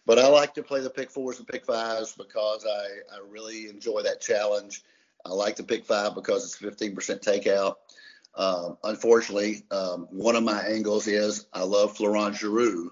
[0.05, 3.69] But I like to play the pick fours and pick fives because I, I really
[3.69, 4.83] enjoy that challenge.
[5.25, 7.75] I like the pick five because it's 15% takeout.
[8.35, 12.89] Um, unfortunately, um, one of my angles is I love Florent Geroux.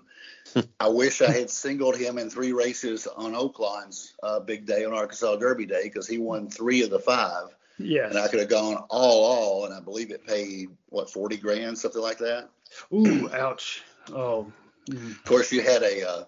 [0.80, 4.94] I wish I had singled him in three races on Oaklawn's uh, big day on
[4.94, 7.56] Arkansas Derby Day because he won three of the five.
[7.78, 8.08] Yeah.
[8.08, 11.78] And I could have gone all, all, and I believe it paid, what, 40 grand,
[11.78, 12.50] something like that?
[12.94, 13.84] Ooh, ouch.
[14.12, 14.52] Oh.
[14.90, 15.12] Mm.
[15.12, 16.24] Of course, you had a uh,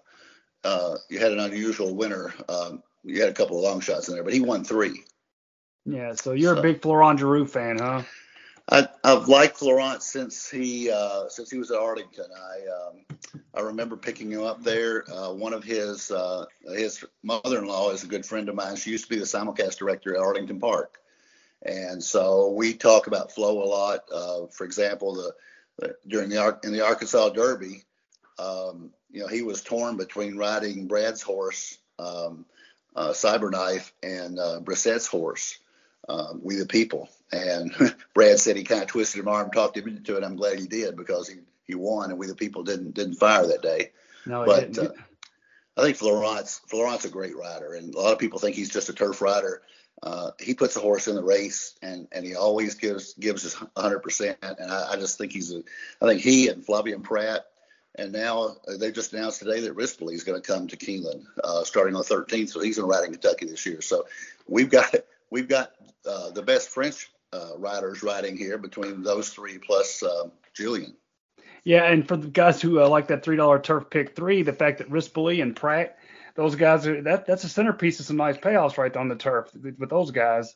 [0.66, 2.34] uh, you had an unusual winner.
[2.48, 5.04] Um, you had a couple of long shots in there, but he won three.
[5.84, 8.02] Yeah, so you're so, a big Florent Geroux fan, huh?
[8.68, 12.26] I, have liked Florent since he uh, since he was at Arlington.
[12.34, 15.04] I um, I remember picking him up there.
[15.08, 18.74] Uh, one of his uh, his mother-in-law is a good friend of mine.
[18.74, 20.98] She used to be the simulcast director at Arlington Park,
[21.62, 24.00] and so we talk about Flo a lot.
[24.12, 25.32] Uh, for example, the,
[25.78, 27.84] the during the in the Arkansas Derby,
[28.40, 32.44] um, you know, he was torn between riding Brad's horse, um,
[32.94, 35.58] uh, Cyberknife, and uh, Brisset's horse,
[36.06, 37.08] um, We the People.
[37.32, 37.74] And
[38.14, 40.22] Brad said he kind of twisted his arm, talked him into it.
[40.22, 41.36] I'm glad he did because he,
[41.66, 43.92] he won, and We the People didn't didn't fire that day.
[44.26, 44.90] No, but uh,
[45.78, 48.90] I think Florent's Florent's a great rider, and a lot of people think he's just
[48.90, 49.62] a turf rider.
[50.02, 53.58] Uh, he puts a horse in the race, and and he always gives gives us
[53.58, 54.36] 100 percent.
[54.42, 55.62] And I, I, just think he's a,
[56.02, 57.46] I think he and Flavien Prat,
[57.98, 61.64] and now they just announced today that Rispoli is going to come to Keeneland uh,
[61.64, 63.80] starting on the 13th, so he's going to ride in Kentucky this year.
[63.80, 64.06] So
[64.46, 64.94] we've got
[65.30, 65.72] we've got
[66.06, 70.94] uh, the best French uh, riders riding here between those three plus um, Julien.
[71.64, 74.52] Yeah, and for the guys who uh, like that three dollar turf pick three, the
[74.52, 75.98] fact that Rispoli and Prat,
[76.34, 79.50] those guys are that that's a centerpiece of some nice payoffs right on the turf
[79.54, 80.54] with those guys.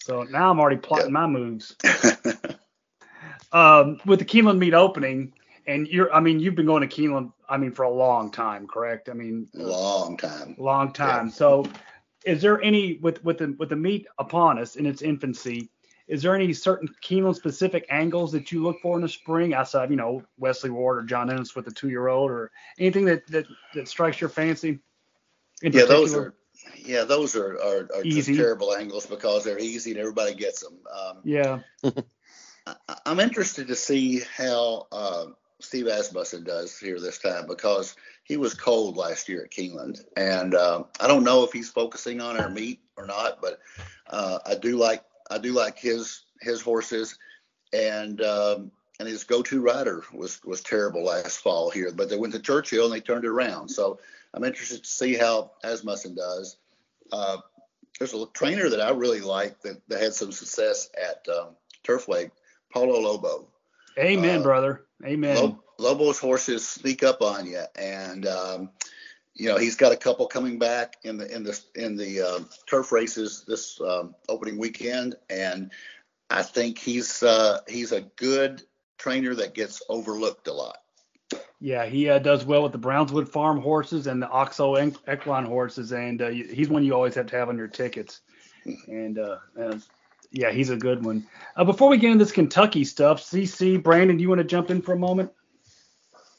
[0.00, 1.76] So now I'm already plotting my moves.
[3.52, 5.32] um, with the Keeneland meet opening,
[5.68, 8.66] and you're I mean you've been going to Keeneland I mean for a long time,
[8.66, 9.08] correct?
[9.08, 10.56] I mean long time.
[10.58, 11.26] Long time.
[11.26, 11.32] Yeah.
[11.32, 11.66] So
[12.24, 15.70] is there any with with the with the meet upon us in its infancy?
[16.08, 19.90] is there any certain Keeneland specific angles that you look for in the spring outside,
[19.90, 23.26] you know, Wesley Ward or John Ennis with the two year old or anything that,
[23.26, 24.78] that, that strikes your fancy?
[25.62, 25.86] yeah, particular?
[25.86, 26.34] those are
[26.84, 30.78] yeah, those are, are, are just terrible angles because they're easy and everybody gets them.
[30.92, 31.60] Um, yeah.
[32.66, 32.74] I,
[33.06, 35.26] am interested to see how uh,
[35.60, 40.54] Steve Asmussen does here this time because he was cold last year at Keeneland, and
[40.54, 43.58] uh, I don't know if he's focusing on our meat or not, but
[44.08, 47.18] uh, I do like I do like his his horses,
[47.72, 51.92] and um, and his go-to rider was was terrible last fall here.
[51.92, 53.68] But they went to Churchill and they turned it around.
[53.68, 53.98] So
[54.34, 56.56] I'm interested to see how Asmussen does.
[57.12, 57.38] Uh,
[57.98, 62.30] there's a trainer that I really like that, that had some success at um, Turfway,
[62.72, 63.48] Paulo Lobo.
[63.98, 64.84] Amen, uh, brother.
[65.04, 65.58] Amen.
[65.78, 68.70] Lobo's horses sneak up on you, and um,
[69.34, 72.40] you know he's got a couple coming back in the in the in the uh,
[72.68, 75.70] turf races this um, opening weekend, and
[76.30, 78.62] I think he's uh, he's a good
[78.98, 80.78] trainer that gets overlooked a lot.
[81.60, 85.92] Yeah, he uh, does well with the Brownswood Farm horses and the Oxo Equine horses,
[85.92, 88.20] and uh, he's one you always have to have on your tickets.
[88.86, 89.82] And, uh, and
[90.30, 91.26] yeah, he's a good one.
[91.56, 94.70] Uh, before we get into this Kentucky stuff, CC Brandon, do you want to jump
[94.70, 95.32] in for a moment?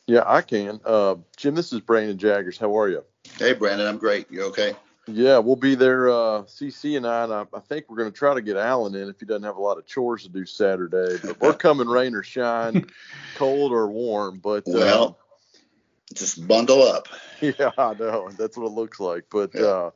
[0.08, 0.80] Yeah, I can.
[0.86, 2.58] Uh, Jim, this is Brandon Jaggers.
[2.58, 3.04] How are you?
[3.38, 3.88] Hey, Brandon.
[3.88, 4.32] I'm great.
[4.32, 4.76] You okay?
[5.08, 6.10] Yeah, we'll be there.
[6.10, 8.96] Uh, CC and I, and I, I think we're going to try to get Alan
[8.96, 11.18] in if he doesn't have a lot of chores to do Saturday.
[11.24, 12.86] But we're coming rain or shine,
[13.36, 14.40] cold or warm.
[14.40, 17.08] But uh, well, uh, just bundle up.
[17.42, 18.30] Yeah, I know.
[18.38, 19.24] That's what it looks like.
[19.32, 19.62] But yeah.
[19.62, 19.92] uh,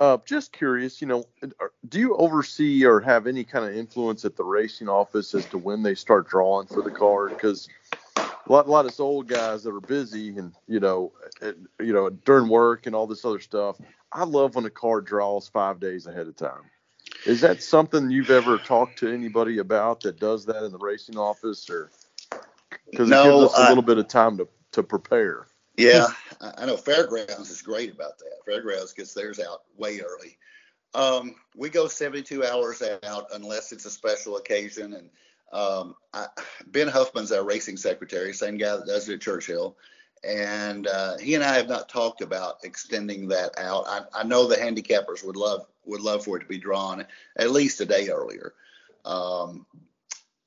[0.00, 1.24] uh, just curious, you know,
[1.88, 5.58] do you oversee or have any kind of influence at the racing office as to
[5.58, 7.30] when they start drawing for the card?
[7.30, 7.68] Because
[8.16, 11.12] a lot, a lot of us old guys that are busy and you know,
[11.78, 13.76] you know, during work and all this other stuff.
[14.12, 16.62] I love when a car draws five days ahead of time.
[17.24, 21.16] Is that something you've ever talked to anybody about that does that in the racing
[21.16, 21.90] office, or
[22.90, 25.46] because no, it gives us a little bit of time to to prepare?
[25.76, 26.08] Yeah,
[26.40, 28.44] I know Fairgrounds is great about that.
[28.44, 30.36] Fairgrounds gets theirs out way early.
[30.94, 35.10] Um, we go 72 hours out unless it's a special occasion, and
[35.52, 36.26] um, I,
[36.66, 39.76] ben Huffman's our racing secretary, same guy that does it at Churchill.
[40.24, 43.84] And uh, he and I have not talked about extending that out.
[43.88, 47.04] I, I, know the handicappers would love would love for it to be drawn
[47.36, 48.54] at least a day earlier.
[49.04, 49.66] Um,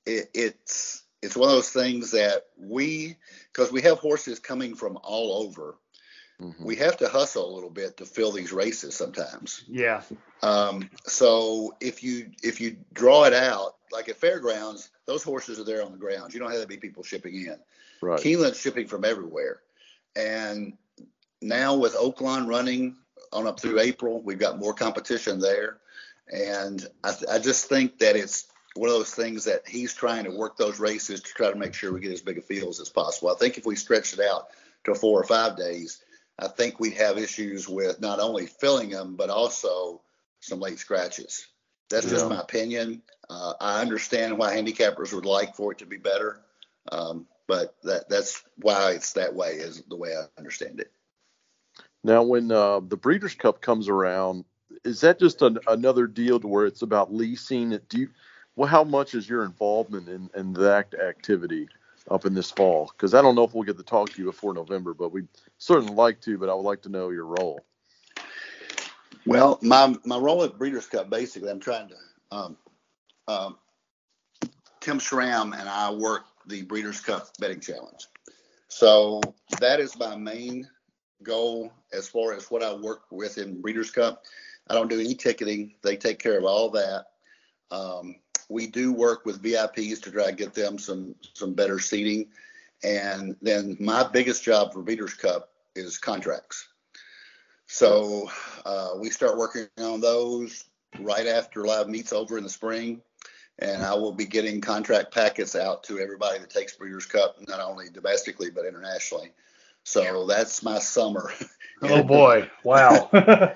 [0.06, 3.18] it, it's it's one of those things that we
[3.52, 5.76] because we have horses coming from all over.
[6.40, 6.66] Mm-hmm.
[6.66, 9.64] We have to hustle a little bit to fill these races sometimes.
[9.68, 10.02] Yeah.
[10.44, 15.64] Um, so if you if you draw it out, like at fairgrounds, those horses are
[15.64, 16.34] there on the ground.
[16.34, 17.58] You don't have to be people shipping in.
[18.02, 18.20] Right.
[18.20, 19.62] Keeneland's shipping from everywhere.
[20.16, 20.78] And
[21.42, 22.96] now with Oaklawn running
[23.34, 25.78] on up through April, we've got more competition there.
[26.32, 30.26] And I, th- I just think that it's one of those things that he's trying
[30.26, 32.80] to work those races to try to make sure we get as big a fields
[32.80, 33.32] as possible.
[33.32, 34.50] I think if we stretch it out
[34.84, 36.04] to four or five days,
[36.38, 40.02] I think we'd have issues with not only filling them, but also
[40.42, 41.48] some late scratches.
[41.90, 42.12] That's yeah.
[42.12, 43.02] just my opinion.
[43.30, 46.42] Uh, I understand why handicappers would like for it to be better,
[46.92, 50.92] um, but that that's why it's that way, is the way I understand it.
[52.04, 54.46] Now, when uh, the Breeders' Cup comes around,
[54.84, 57.80] is that just an, another deal to where it's about leasing?
[57.90, 58.10] Do you,
[58.56, 61.68] well, how much is your involvement in, in that activity
[62.10, 62.92] up in this fall?
[62.92, 65.28] Because I don't know if we'll get to talk to you before November, but we'd
[65.58, 66.38] certainly like to.
[66.38, 67.66] But I would like to know your role.
[69.26, 71.96] Well, my my role at Breeders' Cup basically, I'm trying to.
[72.32, 72.58] Um,
[73.28, 73.58] um,
[74.80, 78.08] Tim Schramm and I work the Breeders' Cup betting challenge,
[78.68, 79.20] so
[79.60, 80.68] that is my main
[81.24, 84.24] goal as far as what I work with in Breeders' Cup.
[84.70, 87.06] I don't do any ticketing; they take care of all that.
[87.72, 88.16] Um,
[88.50, 92.28] we do work with VIPs to try to get them some some better seating,
[92.84, 96.68] and then my biggest job for Breeders' Cup is contracts.
[97.68, 98.30] So
[98.66, 100.66] uh, we start working on those
[101.00, 103.02] right after live meets over in the spring.
[103.60, 107.62] And I will be getting contract packets out to everybody that takes Breeders' Cup, not
[107.62, 109.32] only domestically but internationally.
[109.84, 111.32] So that's my summer.
[111.82, 112.50] oh boy!
[112.64, 113.10] Wow.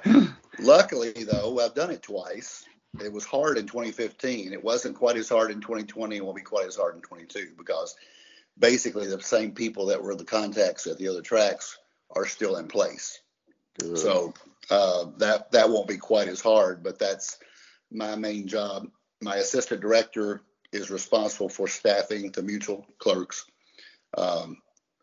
[0.59, 2.65] Luckily, though, I've done it twice.
[3.03, 4.51] It was hard in 2015.
[4.51, 6.17] It wasn't quite as hard in 2020.
[6.17, 7.95] It won't be quite as hard in 22 because
[8.57, 11.77] basically the same people that were the contacts at the other tracks
[12.11, 13.19] are still in place.
[13.79, 13.97] Good.
[13.97, 14.33] So
[14.69, 17.37] uh, that that won't be quite as hard, but that's
[17.91, 18.87] my main job.
[19.21, 23.45] My assistant director is responsible for staffing the mutuel clerks,
[24.17, 24.57] um,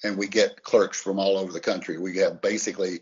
[0.04, 1.98] and we get clerks from all over the country.
[1.98, 3.00] We have basically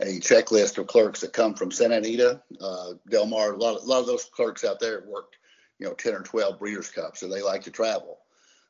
[0.00, 3.52] a checklist of clerks that come from Santa Anita, uh, Del Mar.
[3.52, 5.36] A lot, of, a lot of those clerks out there worked,
[5.78, 8.18] you know, 10 or 12 Breeders' Cups, so they like to travel.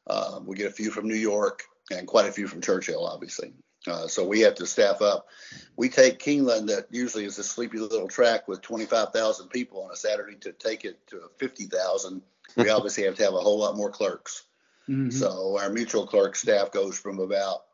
[0.07, 3.53] Uh, we get a few from New York and quite a few from Churchill, obviously.
[3.87, 5.29] Uh, so we have to staff up.
[5.77, 9.97] We take Keeneland, that usually is a sleepy little track with 25,000 people on a
[9.97, 12.23] Saturday, to take it to 50,000.
[12.57, 14.45] We obviously have to have a whole lot more clerks.
[14.89, 15.11] Mm-hmm.
[15.11, 17.66] So our mutuel clerk staff goes from about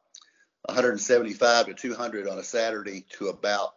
[0.67, 3.75] 175 to 200 on a Saturday to about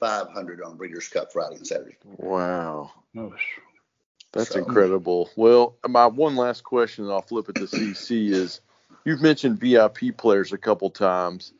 [0.00, 1.96] 500 on Breeders' Cup Friday and Saturday.
[2.04, 2.90] Wow.
[3.16, 3.32] Oh,
[4.32, 4.58] That's so.
[4.58, 5.30] incredible.
[5.36, 8.60] Well, my one last question, and I'll flip it to CC, is
[9.04, 11.52] you've mentioned VIP players a couple times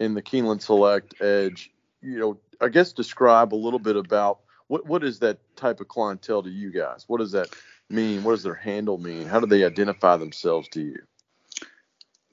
[0.00, 1.70] in the Keeneland Select Edge.
[2.02, 5.88] You know, I guess describe a little bit about what what is that type of
[5.88, 7.04] clientele to you guys?
[7.06, 7.48] What does that
[7.88, 8.24] mean?
[8.24, 9.26] What does their handle mean?
[9.26, 10.98] How do they identify themselves to you?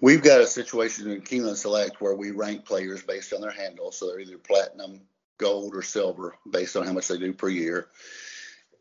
[0.04, 3.90] We've got a situation in Keeneland Select where we rank players based on their handle.
[3.94, 5.00] So they're either platinum,
[5.38, 7.88] gold, or silver based on how much they do per year.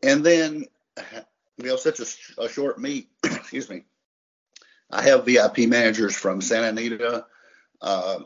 [0.03, 0.65] And then
[1.57, 3.07] we have such a, a short meet.
[3.23, 3.85] excuse me.
[4.91, 7.25] I have VIP managers from Santa Anita,
[7.81, 8.19] uh,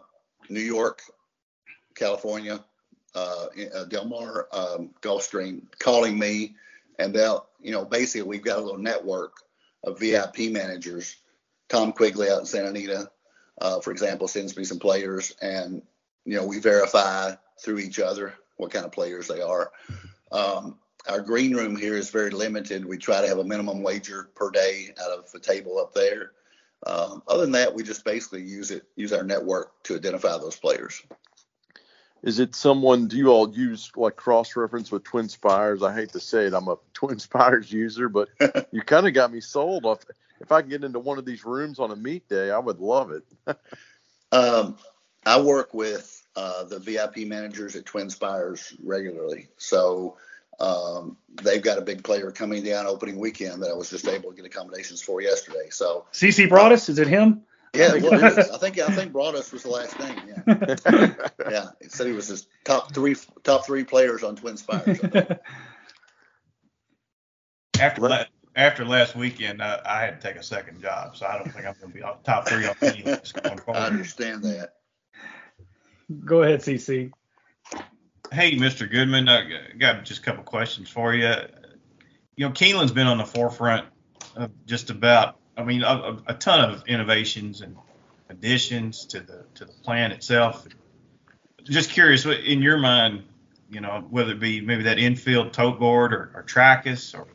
[0.49, 1.03] New York,
[1.93, 2.65] California,
[3.13, 3.45] uh,
[3.75, 6.55] uh, Del Mar, um, Gulfstream calling me,
[6.97, 9.33] and they'll, you know, basically we've got a little network
[9.83, 11.17] of VIP managers
[11.70, 13.09] Tom Quigley out in Santa Anita,
[13.59, 15.82] uh, for example, sends me some players, and
[16.26, 19.72] you know we verify through each other what kind of players they are.
[20.32, 22.86] Um, our green room here is very limited.
[22.86, 26.32] We try to have a minimum wager per day out of a table up there.
[26.86, 30.57] Um, other than that, we just basically use it, use our network to identify those
[30.57, 31.01] players.
[32.24, 33.07] Is it someone?
[33.07, 35.84] Do you all use like cross reference with Twin Spires?
[35.84, 38.30] I hate to say it, I'm a Twin Spires user, but
[38.72, 39.99] you kind of got me sold off
[40.39, 42.79] if I can get into one of these rooms on a meet day, I would
[42.79, 43.23] love it.
[44.31, 44.77] um,
[45.25, 50.17] I work with uh, the VIP managers at Twin Spires regularly, so
[50.59, 54.31] um, they've got a big player coming down opening weekend that I was just able
[54.31, 55.67] to get accommodations for yesterday.
[55.69, 57.43] So CC Broaddus, is it him?
[57.73, 60.17] Yeah, well, I think I think Broaddus was the last name.
[60.47, 61.13] Yeah,
[61.49, 61.65] yeah.
[61.81, 64.99] He said he was his top three top three players on Twin Spires.
[67.79, 71.37] After that, after last weekend, uh, I had to take a second job, so I
[71.37, 73.79] don't think I'm going to be on top three on the list going forward.
[73.79, 74.73] I understand that.
[76.25, 77.11] Go ahead, CC.
[78.31, 78.89] Hey, Mr.
[78.89, 79.47] Goodman, I
[79.77, 81.31] got just a couple questions for you.
[82.35, 83.85] You know, Keeneland's been on the forefront
[84.35, 87.77] of just about, I mean, a, a ton of innovations and
[88.29, 90.67] additions to the to the plan itself.
[91.63, 93.23] Just curious, in your mind,
[93.69, 97.27] you know, whether it be maybe that infield tote board or, or Trakus or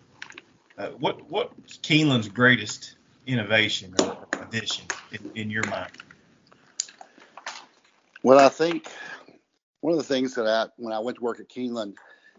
[0.82, 5.92] uh, what what's Keeneland's greatest innovation or addition in, in your mind?
[8.22, 8.88] Well, I think
[9.80, 11.94] one of the things that I when I went to work at Keeneland,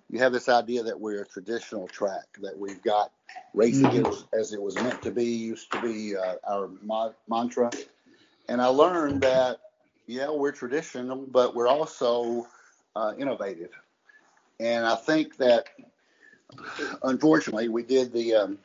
[0.10, 3.12] you have this idea that we're a traditional track, that we've got
[3.54, 4.40] racing mm-hmm.
[4.40, 7.72] as it was meant to be, used to be uh, our ma- mantra.
[8.50, 9.58] And I learned that,
[10.06, 12.48] yeah, we're traditional, but we're also
[12.96, 13.72] uh, innovative.
[14.60, 15.68] And I think that
[17.04, 18.60] unfortunately, we did the um,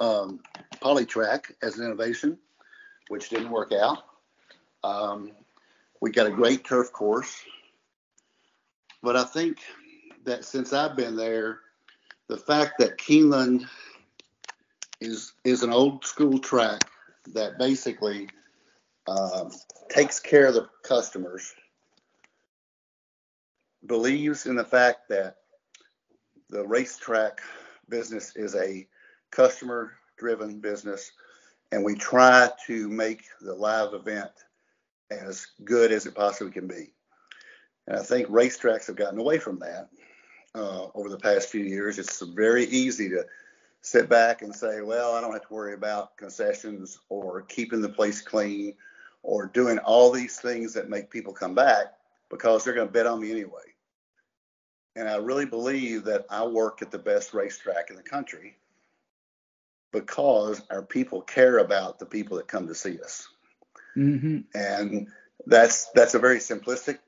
[0.00, 0.40] um,
[0.80, 2.38] Polytrack as an innovation,
[3.08, 3.98] which didn't work out.
[4.84, 5.32] Um,
[6.00, 7.42] we got a great turf course,
[9.02, 9.58] but I think
[10.24, 11.60] that since I've been there,
[12.28, 13.66] the fact that Keeneland
[15.00, 16.80] is is an old school track
[17.32, 18.28] that basically
[19.06, 19.48] uh,
[19.88, 21.54] takes care of the customers,
[23.86, 25.36] believes in the fact that
[26.50, 27.40] the racetrack
[27.88, 28.86] business is a
[29.30, 31.12] customer driven business
[31.72, 34.30] and we try to make the live event
[35.10, 36.92] as good as it possibly can be.
[37.86, 39.88] And I think racetracks have gotten away from that
[40.54, 41.98] uh, over the past few years.
[41.98, 43.24] It's very easy to
[43.82, 47.88] sit back and say, well, I don't have to worry about concessions or keeping the
[47.88, 48.74] place clean
[49.22, 51.94] or doing all these things that make people come back
[52.30, 53.62] because they're going to bet on me anyway.
[54.96, 58.56] And I really believe that I work at the best racetrack in the country
[59.92, 63.28] because our people care about the people that come to see us.
[63.96, 64.38] Mm-hmm.
[64.54, 65.08] And
[65.46, 66.98] that's that's a very simplistic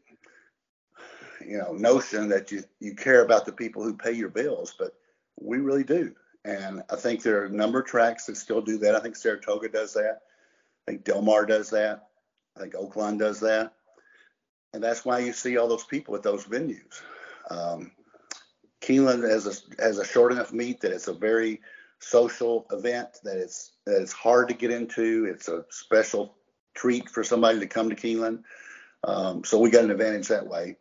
[1.45, 4.95] you know notion that you you care about the people who pay your bills, but
[5.41, 6.15] we really do.
[6.45, 8.95] And I think there are a number of tracks that still do that.
[8.95, 10.21] I think Saratoga does that.
[10.87, 12.09] I think Del Mar does that.
[12.57, 13.75] I think Oaklawn does that.
[14.73, 17.01] And that's why you see all those people at those venues.
[17.49, 17.93] Um,
[18.81, 21.61] Keeneland has a a short enough meet that it's a very
[22.01, 25.27] social event that it's that it's hard to get into.
[25.27, 26.35] It's a special
[26.75, 28.45] treat for somebody to come to Keeneland.
[29.05, 30.77] Um, so we got an advantage that way.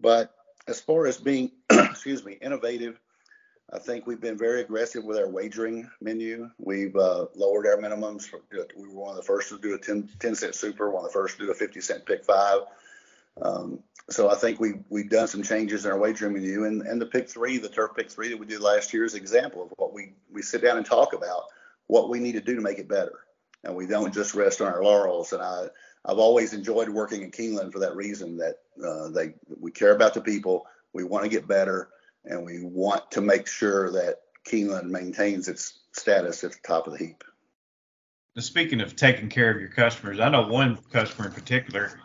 [0.00, 0.34] But
[0.68, 3.00] as far as being, excuse me, innovative,
[3.72, 6.50] I think we've been very aggressive with our wagering menu.
[6.58, 8.30] We've uh, lowered our minimums.
[8.76, 11.10] We were one of the first to do a 10, 10 cent super, one of
[11.10, 12.60] the first to do a 50 cent pick five.
[13.40, 13.80] Um,
[14.10, 17.06] so I think we we've done some changes in our wagering menu, and, and the
[17.06, 19.72] pick three, the turf pick three that we did last year, is an example of
[19.76, 21.44] what we we sit down and talk about
[21.86, 23.20] what we need to do to make it better,
[23.64, 25.32] and we don't just rest on our laurels.
[25.32, 25.68] And I
[26.04, 28.56] I've always enjoyed working in Keeneland for that reason that
[28.86, 31.88] uh, they we care about the people, we want to get better,
[32.24, 36.92] and we want to make sure that Keeneland maintains its status at the top of
[36.92, 37.24] the heap.
[38.36, 42.00] Speaking of taking care of your customers, I know one customer in particular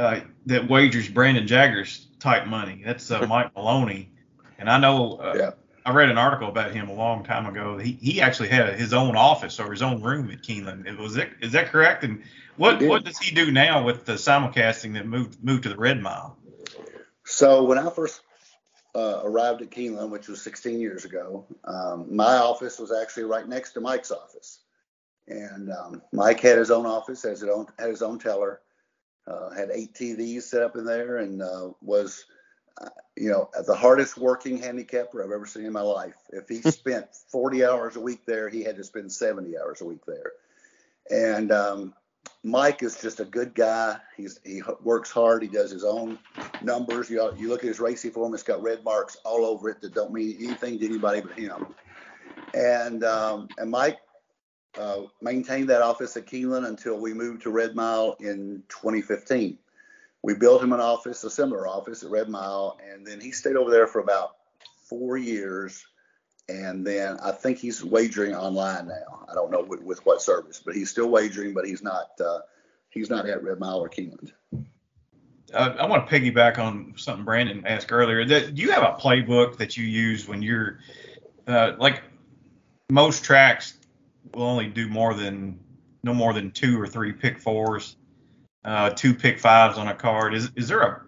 [0.00, 2.82] uh, that wagers Brandon Jaggers type money.
[2.84, 4.10] That's uh, Mike Maloney,
[4.58, 5.50] and I know uh, yeah.
[5.84, 7.76] I read an article about him a long time ago.
[7.76, 10.86] He he actually had his own office or his own room at Keeneland.
[10.86, 12.02] It Was it is that correct?
[12.02, 12.22] And
[12.56, 16.00] what what does he do now with the simulcasting that moved moved to the Red
[16.00, 16.36] Mile?
[17.26, 18.22] So when I first
[18.94, 23.46] uh, arrived at Keeneland, which was 16 years ago, um, my office was actually right
[23.46, 24.60] next to Mike's office,
[25.28, 28.60] and um, Mike had his own office, has his own had his own teller,
[29.26, 32.24] uh, had eight TVs set up in there, and uh, was
[33.16, 36.16] you know, the hardest working handicapper I've ever seen in my life.
[36.30, 39.84] If he spent 40 hours a week there, he had to spend 70 hours a
[39.84, 40.32] week there.
[41.10, 41.94] And um,
[42.42, 43.98] Mike is just a good guy.
[44.16, 45.42] He's he works hard.
[45.42, 46.18] He does his own
[46.62, 47.10] numbers.
[47.10, 49.92] You you look at his racing form; it's got red marks all over it that
[49.92, 51.66] don't mean anything to anybody but him.
[52.54, 53.98] And um, and Mike
[54.78, 59.58] uh, maintained that office at Keeneland until we moved to Red Mile in 2015
[60.22, 63.56] we built him an office, a similar office at Red Mile, and then he stayed
[63.56, 64.36] over there for about
[64.88, 65.84] four years.
[66.48, 69.24] And then I think he's wagering online now.
[69.30, 72.40] I don't know with, with what service, but he's still wagering, but he's not uh,
[72.90, 74.32] he's not at Red Mile or Keeneland.
[75.54, 78.24] Uh, I want to piggyback on something Brandon asked earlier.
[78.24, 80.80] That do you have a playbook that you use when you're
[81.46, 82.02] uh, like
[82.90, 83.74] most tracks
[84.34, 85.58] will only do more than
[86.02, 87.96] no more than two or three pick fours
[88.64, 90.34] uh, two pick fives on a card.
[90.34, 91.02] Is is there a,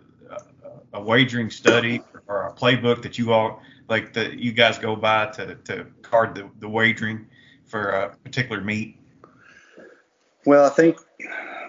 [0.95, 5.27] a, wagering study or a playbook that you all like that you guys go by
[5.33, 7.27] to, to card the, the wagering
[7.67, 8.99] for a particular meet?
[10.47, 10.99] Well, I think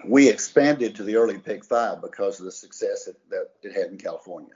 [0.06, 3.90] we expanded to the early pick five because of the success that, that it had
[3.90, 4.54] in California.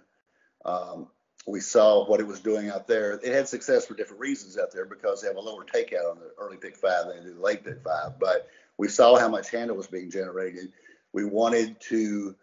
[0.64, 1.08] Um,
[1.48, 3.12] we saw what it was doing out there.
[3.12, 6.18] It had success for different reasons out there because they have a lower takeout on
[6.18, 8.18] the early pick five than they do the late pick five.
[8.18, 10.72] But we saw how much handle was being generated
[11.12, 12.34] we wanted to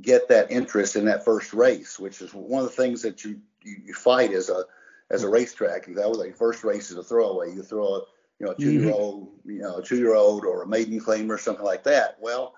[0.00, 3.40] get that interest in that first race, which is one of the things that you
[3.62, 4.64] you, you fight as a
[5.10, 5.86] as a racetrack.
[5.86, 7.54] That was like first race is a throwaway.
[7.54, 8.00] You throw a
[8.38, 9.50] you know a two year old mm-hmm.
[9.50, 12.18] you know a two year old or a maiden claim or something like that.
[12.20, 12.54] Well,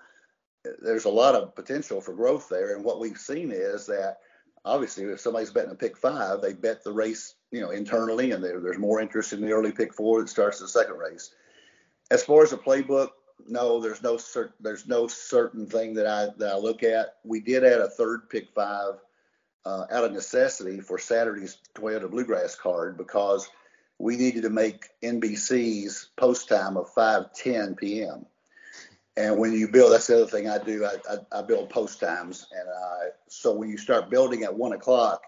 [0.81, 4.19] there's a lot of potential for growth there, and what we've seen is that
[4.67, 8.43] obviously if somebody's betting a pick five, they bet the race you know internally, and
[8.43, 11.33] there's more interest in the early pick four that starts the second race.
[12.11, 13.09] As far as the playbook,
[13.47, 17.15] no, there's no certain there's no certain thing that I that I look at.
[17.23, 18.95] We did add a third pick five
[19.65, 23.49] uh, out of necessity for Saturday's Toyota Bluegrass card because
[23.99, 28.25] we needed to make NBC's post time of 5:10 p.m.
[29.17, 30.85] And when you build, that's the other thing I do.
[30.85, 34.73] I, I, I build post times, and uh, so when you start building at one
[34.73, 35.23] o'clock,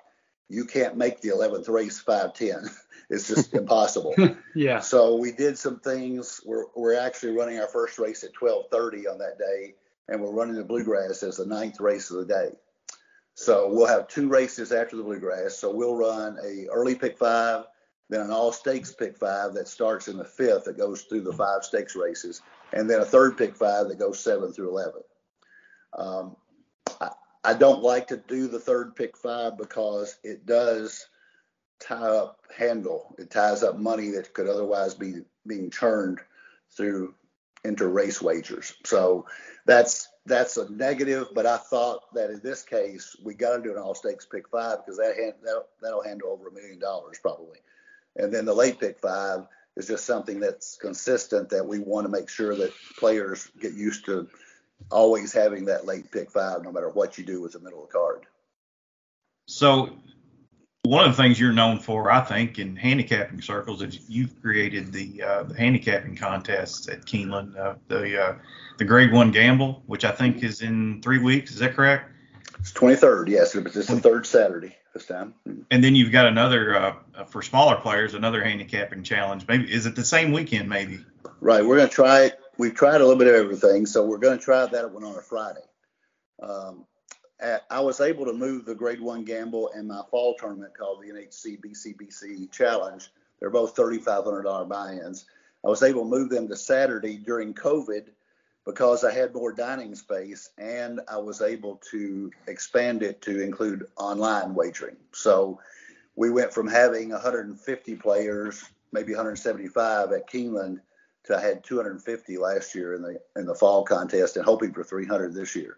[0.47, 2.69] you can't make the 11th race 5:10.
[3.11, 4.13] It's just impossible.
[4.55, 4.81] yeah.
[4.81, 6.41] So we did some things.
[6.45, 9.73] We're we're actually running our first race at 12:30 on that day,
[10.07, 12.51] and we're running the bluegrass as the ninth race of the day.
[13.33, 15.57] So we'll have two races after the bluegrass.
[15.57, 17.65] So we'll run a early pick five,
[18.09, 21.33] then an all stakes pick five that starts in the fifth that goes through the
[21.33, 25.01] five stakes races, and then a third pick five that goes seven through eleven.
[25.97, 26.35] Um,
[27.01, 27.09] I,
[27.43, 31.07] I don't like to do the third pick five because it does
[31.79, 33.15] tie up handle.
[33.17, 36.19] It ties up money that could otherwise be being churned
[36.71, 37.13] through
[37.63, 38.73] into race wagers.
[38.85, 39.25] So
[39.65, 43.71] that's that's a negative, but I thought that in this case we got to do
[43.71, 47.17] an all stakes pick five because that hand, that'll, that'll handle over a million dollars
[47.19, 47.59] probably,
[48.15, 49.47] and then the late pick five
[49.79, 54.05] is just something that's consistent that we want to make sure that players get used
[54.05, 54.27] to
[54.91, 57.87] always having that late pick five no matter what you do with the middle of
[57.87, 58.25] the card.
[59.47, 59.89] So
[60.83, 64.91] one of the things you're known for, I think, in handicapping circles is you've created
[64.91, 68.35] the, uh, the handicapping contests at Keeneland, uh, the uh,
[68.77, 71.51] the Grade One Gamble, which I think is in three weeks.
[71.51, 72.11] Is that correct?
[72.59, 75.33] It's 23rd, yes, it's the third Saturday this time.
[75.71, 79.45] And then you've got another uh, for smaller players, another handicapping challenge.
[79.47, 80.69] Maybe is it the same weekend?
[80.69, 80.99] Maybe.
[81.41, 81.65] Right.
[81.65, 82.39] We're gonna try it.
[82.57, 85.21] We've tried a little bit of everything, so we're gonna try that one on a
[85.21, 85.61] Friday.
[86.41, 86.85] Um,
[87.39, 91.01] at, I was able to move the Grade One Gamble and my fall tournament called
[91.01, 93.09] the NHC BCBC Challenge.
[93.39, 95.25] They're both $3,500 buy-ins.
[95.65, 98.07] I was able to move them to Saturday during COVID
[98.69, 103.87] because I had more dining space and I was able to expand it to include
[103.97, 104.97] online wagering.
[105.11, 105.59] So
[106.15, 110.81] we went from having 150 players, maybe 175 at Keeneland,
[111.23, 114.83] to I had 250 last year in the in the fall contest and hoping for
[114.83, 115.77] 300 this year.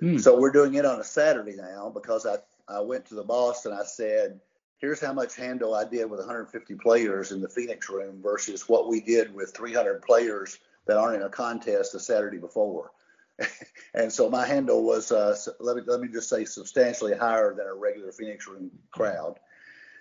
[0.00, 0.16] Hmm.
[0.16, 3.66] So we're doing it on a Saturday now because I I went to the boss
[3.66, 4.40] and I said,
[4.78, 8.88] here's how much handle I did with 150 players in the Phoenix room versus what
[8.88, 12.90] we did with 300 players that aren't in a contest the Saturday before.
[13.94, 17.66] and so my handle was uh, let me let me just say substantially higher than
[17.66, 19.38] a regular Phoenix room crowd.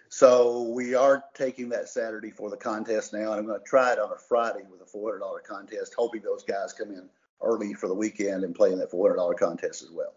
[0.09, 3.93] So we are taking that Saturday for the contest now, and I'm going to try
[3.93, 7.07] it on a Friday with a $400 contest, hoping those guys come in
[7.41, 10.13] early for the weekend and play in that $400 contest as well.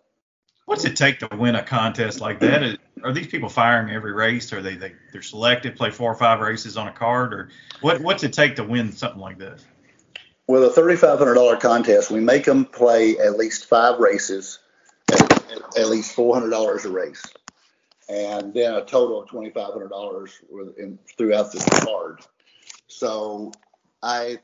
[0.66, 2.78] What's it take to win a contest like that?
[3.04, 4.52] Are these people firing every race?
[4.52, 7.50] Are they, they they're selected, play four or five races on a card, or
[7.80, 8.00] what?
[8.00, 9.64] What's it take to win something like this?
[10.46, 14.58] With a $3,500 contest, we make them play at least five races,
[15.10, 17.22] at, at least $400 a race,
[18.10, 22.20] and then a total of $2,500 throughout this card.
[22.88, 23.52] So
[24.02, 24.38] I,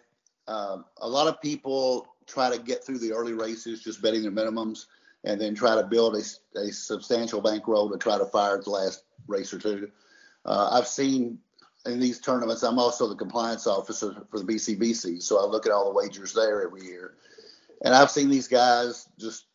[0.49, 4.33] um, a lot of people try to get through the early races just betting their
[4.33, 4.87] minimums
[5.25, 9.05] and then try to build a, a substantial bankroll to try to fire the last
[9.27, 9.91] race or two.
[10.47, 11.39] Uh, I've seen
[11.87, 15.73] in these tournaments, I'm also the compliance officer for the BCBC, so I look at
[15.73, 17.15] all the wagers there every year.
[17.83, 19.47] And I've seen these guys just,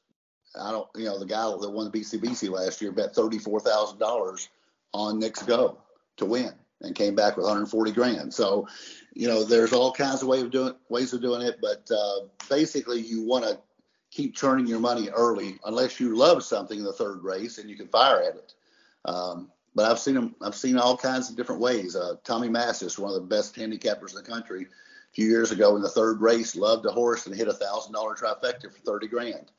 [0.60, 4.48] I don't, you know, the guy that won the BCBC last year bet $34,000
[4.94, 5.78] on Knicks Go
[6.18, 6.52] to win
[6.82, 8.34] and came back with 140 grand.
[8.34, 8.68] So,
[9.14, 12.28] you know, there's all kinds of way of doing ways of doing it, but uh,
[12.50, 13.60] basically you want to
[14.12, 17.76] keep turning your money early unless you love something in the third race and you
[17.76, 18.54] can fire at it.
[19.06, 20.36] Um, but I've seen them.
[20.42, 21.96] I've seen all kinds of different ways.
[21.96, 25.76] Uh, Tommy Massis, one of the best handicappers in the country, a few years ago
[25.76, 29.08] in the third race, loved a horse and hit a thousand dollar trifecta for thirty
[29.08, 29.52] grand.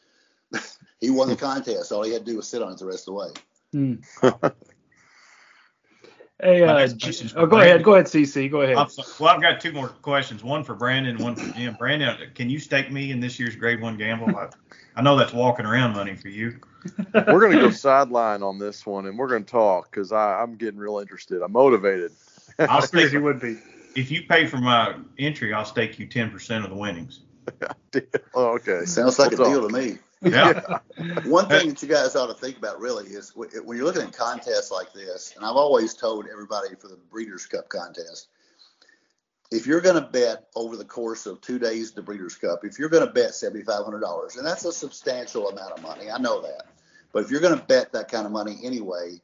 [1.00, 1.92] he won the contest.
[1.92, 3.28] All he had to do was sit on it the rest of the way.
[3.72, 4.48] Hmm.
[6.38, 6.86] Hey, uh,
[7.36, 8.76] oh, go ahead, go ahead, CC, go ahead.
[9.18, 10.44] well, I've got two more questions.
[10.44, 11.76] One for Brandon, one for Jim.
[11.78, 14.50] Brandon, can you stake me in this year's Grade One gamble?
[14.96, 16.58] I, I know that's walking around money for you.
[17.14, 20.98] we're gonna go sideline on this one, and we're gonna talk because I'm getting real
[20.98, 21.42] interested.
[21.42, 22.12] I'm motivated.
[22.58, 23.58] I'll stake you would be.
[23.94, 27.20] If you pay for my entry, I'll stake you 10% of the winnings.
[28.34, 28.84] oh, okay.
[28.84, 29.52] Sounds like we'll a talk.
[29.52, 29.98] deal to me.
[30.22, 30.78] Yeah.
[31.24, 34.12] One thing that you guys ought to think about really is when you're looking at
[34.12, 38.28] contests like this, and I've always told everybody for the Breeders' Cup contest,
[39.50, 42.78] if you're going to bet over the course of two days the Breeders' Cup, if
[42.78, 46.66] you're going to bet $7,500, and that's a substantial amount of money, I know that.
[47.12, 49.20] But if you're going to bet that kind of money anyway,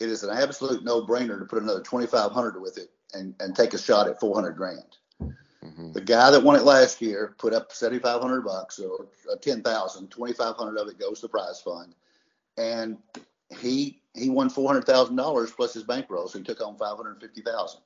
[0.00, 3.78] it is an absolute no-brainer to put another 2,500 with it and, and take a
[3.78, 4.96] shot at 400 grand.
[5.20, 5.92] Mm-hmm.
[5.92, 10.78] The guy that won it last year put up 7,500 bucks or uh, 10,000, 2,500
[10.78, 11.94] of it goes to prize fund.
[12.56, 12.98] And
[13.60, 16.28] he, he won $400,000 plus his bankroll.
[16.28, 17.80] So he took home 550,000.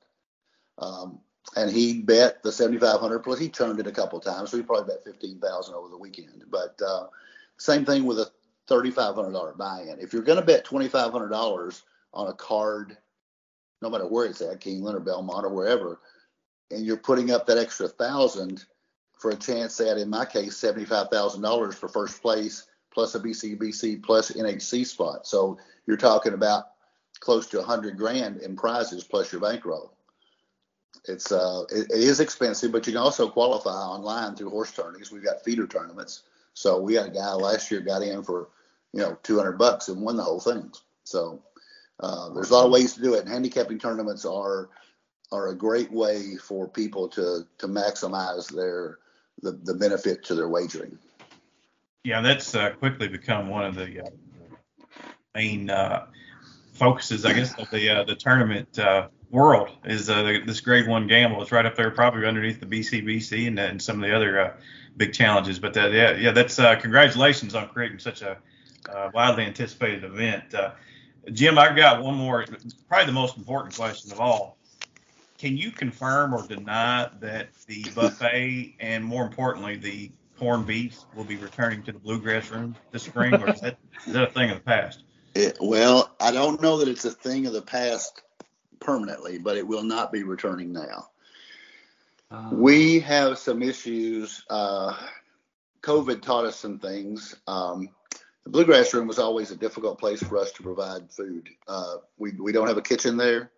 [0.77, 1.19] Um,
[1.55, 4.51] and he bet the 7,500 plus he turned it a couple times.
[4.51, 6.43] So he probably bet 15,000 over the weekend.
[6.49, 7.07] But, uh,
[7.57, 8.31] same thing with a
[8.69, 9.99] $3,500 buy-in.
[9.99, 11.81] If you're going to bet $2,500
[12.13, 12.97] on a card,
[13.81, 15.99] no matter where it's at, Keeneland or Belmont or wherever,
[16.71, 18.65] and you're putting up that extra thousand
[19.13, 23.19] for a chance at, in my case, seventy-five thousand dollars for first place plus a
[23.19, 25.27] BCBC plus NHC spot.
[25.27, 26.69] So you're talking about
[27.19, 29.95] close to a hundred grand in prizes plus your bankroll.
[31.05, 35.11] It's uh, it, it is expensive, but you can also qualify online through horse tournaments.
[35.11, 36.23] We've got feeder tournaments.
[36.53, 38.49] So we had a guy last year got in for
[38.93, 40.71] you know 200 bucks and won the whole thing.
[41.03, 41.43] So
[41.99, 43.21] uh, there's a lot of ways to do it.
[43.21, 44.69] And handicapping tournaments are
[45.31, 48.99] are a great way for people to to maximize their
[49.41, 50.97] the, the benefit to their wagering.
[52.03, 54.09] Yeah, that's uh, quickly become one of the uh,
[55.33, 56.05] main uh,
[56.73, 61.07] focuses, I guess, of the uh, the tournament uh, world is uh, this Grade One
[61.07, 61.41] gamble.
[61.41, 64.53] It's right up there, probably underneath the BCBC and, and some of the other uh,
[64.97, 65.59] big challenges.
[65.59, 68.37] But that, yeah, yeah, that's uh, congratulations on creating such a
[68.89, 70.53] uh, widely anticipated event.
[70.53, 70.71] Uh,
[71.31, 72.45] Jim, I've got one more,
[72.87, 74.57] probably the most important question of all.
[75.37, 81.23] Can you confirm or deny that the buffet and more importantly the corned beef will
[81.23, 84.49] be returning to the bluegrass room this spring, or is that, is that a thing
[84.49, 85.03] of the past?
[85.33, 88.21] It, well, I don't know that it's a thing of the past
[88.79, 91.09] permanently, but it will not be returning now.
[92.31, 94.43] Uh, We have some issues.
[94.49, 94.95] Uh,
[95.81, 97.35] COVID taught us some things.
[97.47, 97.89] Um,
[98.43, 101.49] the bluegrass room was always a difficult place for us to provide food.
[101.67, 103.51] Uh, we we don't have a kitchen there,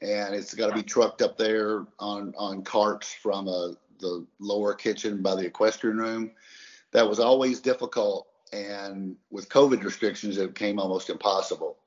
[0.00, 4.74] and it's got to be trucked up there on on carts from uh the lower
[4.74, 6.32] kitchen by the equestrian room.
[6.90, 11.78] That was always difficult, and with COVID restrictions, it became almost impossible.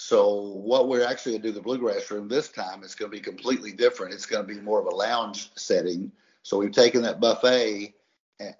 [0.00, 3.16] So what we're actually going to do the bluegrass room this time is going to
[3.16, 4.14] be completely different.
[4.14, 6.12] It's going to be more of a lounge setting.
[6.44, 7.94] So we've taken that buffet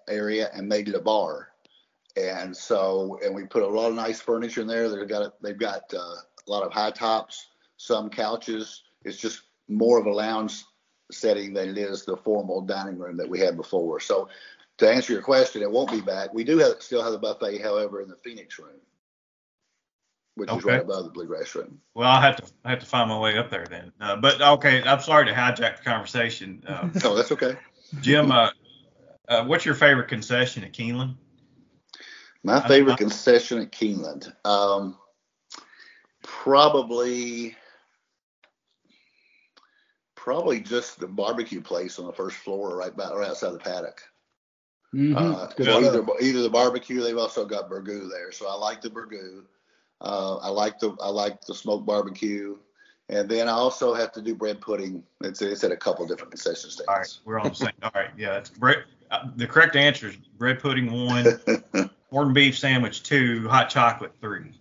[0.09, 1.51] area and made it a bar.
[2.17, 4.89] And so and we put a lot of nice furniture in there.
[4.89, 8.83] They've got they've got uh, a lot of high tops, some couches.
[9.05, 10.65] It's just more of a lounge
[11.13, 14.01] setting than it is the formal dining room that we had before.
[14.01, 14.29] So
[14.79, 16.35] to answer your question, it won't be back.
[16.35, 18.81] We do have still have the buffet, however, in the Phoenix room,
[20.39, 21.81] which is right above the bluegrass room.
[21.95, 23.93] Well, I have to I have to find my way up there then.
[24.01, 26.63] Uh, but okay, I'm sorry to hijack the conversation.
[26.69, 27.57] Uh, Oh, that's okay.
[28.01, 28.51] Jim, uh,
[29.29, 31.17] uh, what's your favorite concession at Keeneland?
[32.45, 34.97] My favorite I- concession at Keeneland, um,
[36.23, 37.57] probably,
[40.15, 44.03] probably just the barbecue place on the first floor, right by, right outside the paddock.
[44.95, 45.85] mhm, Uh, it's good so stuff.
[45.85, 49.43] either either the barbecue, they've also got burgoo there, so I like the burgoo.
[50.01, 52.57] Uh, I like the I like the smoked barbecue,
[53.09, 55.03] and then I also have to do bread pudding.
[55.23, 56.89] It's it's at a couple different concession stands.
[56.89, 57.73] All right, we're on the same.
[57.83, 58.85] All right, yeah, it's bread.
[59.11, 61.41] Uh, the correct answer is bread pudding one,
[62.11, 64.53] corned beef sandwich two, hot chocolate three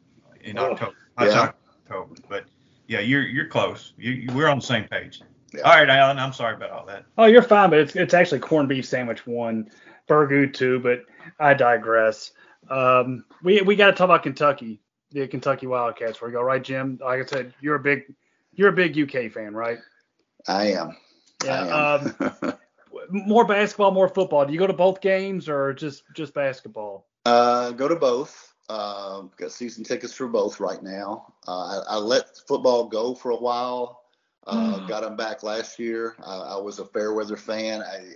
[0.42, 0.94] in Oh, October.
[1.18, 1.34] Hot yeah.
[1.34, 2.46] chocolate October, but
[2.88, 3.94] yeah, you're you're close.
[3.98, 5.22] You, you we're on the same page.
[5.54, 5.62] Yeah.
[5.62, 7.06] All right, Alan, I'm sorry about all that.
[7.18, 9.70] Oh, you're fine, but it's it's actually corned beef sandwich one,
[10.10, 11.04] burgoo two, but
[11.40, 12.32] I digress.
[12.70, 14.82] Um, we we got to talk about Kentucky,
[15.12, 16.22] the Kentucky Wildcats.
[16.22, 17.00] Where you go, right, Jim?
[17.02, 18.14] Like I said, you're a big
[18.54, 19.80] you're a big UK fan, right?
[20.48, 20.98] I am.
[21.44, 21.64] Yeah.
[21.64, 22.16] I am.
[22.42, 22.54] Um,
[23.10, 24.46] more basketball, more football.
[24.46, 27.08] Do you go to both games or just just basketball?
[27.26, 28.54] Uh, go to both.
[28.70, 31.34] Uh, got season tickets for both right now.
[31.48, 34.02] Uh, I, I let football go for a while.
[34.46, 36.16] Uh, got them back last year.
[36.26, 37.82] I was a fair weather fan.
[37.82, 38.14] I,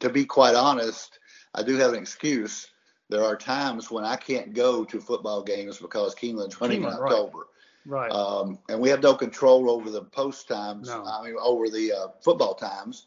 [0.00, 1.20] to be quite honest,
[1.54, 2.66] I do have an excuse.
[3.08, 6.98] There are times when I can't go to football games because Keeneland's running in Keeneland,
[6.98, 7.12] right.
[7.12, 7.46] October.
[7.84, 8.10] Right.
[8.10, 10.88] Um, and we have no control over the post times.
[10.88, 11.04] No.
[11.04, 13.06] I mean, over the uh, football times.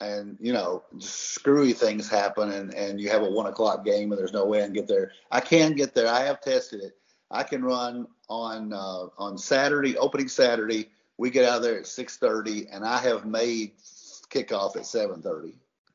[0.00, 4.12] And you know, just screwy things happen, and and you have a one o'clock game,
[4.12, 5.12] and there's no way I can get there.
[5.30, 6.06] I can get there.
[6.06, 6.98] I have tested it.
[7.30, 10.90] I can run on uh, on Saturday, opening Saturday.
[11.16, 13.72] We get out of there at 6:30, and I have made
[14.28, 15.54] kickoff at 7:30.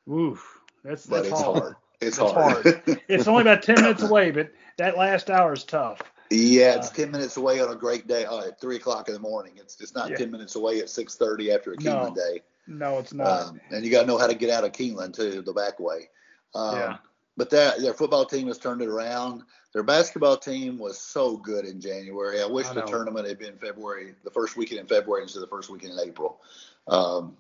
[0.10, 0.60] Oof.
[0.84, 1.62] That's But that's hard.
[1.62, 1.76] hard.
[2.02, 2.82] It's That's hard.
[3.08, 6.02] It's only about ten minutes away, but that last hour is tough.
[6.32, 9.14] Yeah, it's Uh, ten minutes away on a great day uh, at three o'clock in
[9.14, 9.54] the morning.
[9.58, 10.18] It's it's not Yeah.
[10.18, 12.14] ten minutes away at six thirty after a No.
[12.16, 12.42] Day.
[12.68, 13.48] No, it's not.
[13.50, 15.80] Um, and you got to know how to get out of Keeneland too, the back
[15.80, 16.10] way.
[16.56, 16.98] Um, Yeah.
[17.38, 19.44] But their their football team has turned it around.
[19.74, 22.42] Their basketball team was so good in January.
[22.42, 25.50] I wish I the tournament had been February, the first weekend in February instead of
[25.50, 26.42] the first weekend in April.
[26.88, 27.38] Um,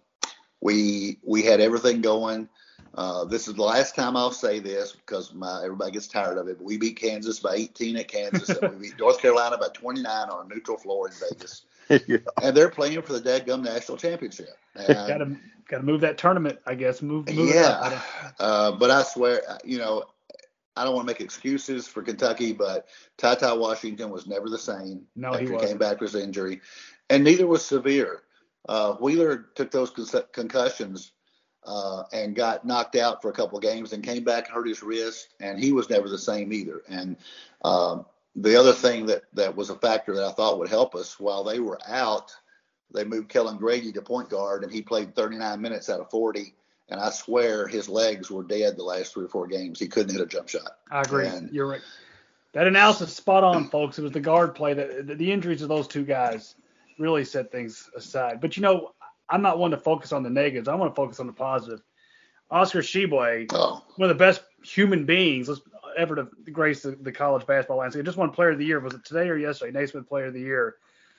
[0.62, 2.48] we we had everything going.
[2.94, 6.48] Uh, this is the last time I'll say this because my everybody gets tired of
[6.48, 6.58] it.
[6.58, 10.06] But we beat Kansas by 18 at Kansas, and we beat North Carolina by 29
[10.30, 11.64] on a neutral floor in Vegas.
[12.08, 12.18] yeah.
[12.42, 14.50] And they're playing for the Dadgum National Championship.
[14.76, 17.02] Got to got to move that tournament, I guess.
[17.02, 17.92] Move, move it up.
[17.92, 20.04] Yeah, uh, but I swear, you know,
[20.76, 24.58] I don't want to make excuses for Kentucky, but Ty Ty Washington was never the
[24.58, 25.70] same No, after he he, wasn't.
[25.72, 26.62] came back with his injury,
[27.10, 28.18] and neither was Sahvir.
[28.68, 31.14] Uh, Wheeler took those con- concussions
[31.66, 34.68] uh, and got knocked out for a couple of games, and came back and hurt
[34.68, 36.82] his wrist, and he was never the same either.
[36.88, 37.18] And
[37.64, 38.06] um,
[38.36, 41.44] the other thing that that was a factor that I thought would help us while
[41.44, 42.32] they were out,
[42.94, 46.54] they moved Kellan Grady to point guard, and he played 39 minutes out of 40
[46.92, 49.80] and I swear his legs were dead the last three or four games.
[49.80, 50.78] He couldn't hit a jump shot.
[50.92, 51.26] I agree.
[51.26, 51.82] And- You're right.
[52.54, 53.98] That analysis spot on, folks.
[53.98, 56.56] It was the guard play that the, the injuries of those two guys
[57.00, 58.42] really set things aside.
[58.42, 58.92] But you know,
[59.32, 60.68] I'm not one to focus on the negatives.
[60.68, 61.82] I want to focus on the positive.
[62.52, 65.50] Oscar Tshiebwe, Oh, one of the best human beings
[65.98, 68.06] ever to grace the, the college basketball landscape.
[68.06, 68.80] Just one player of the year.
[68.80, 69.72] Was it today or yesterday?
[69.72, 70.76] Naismith player of the year.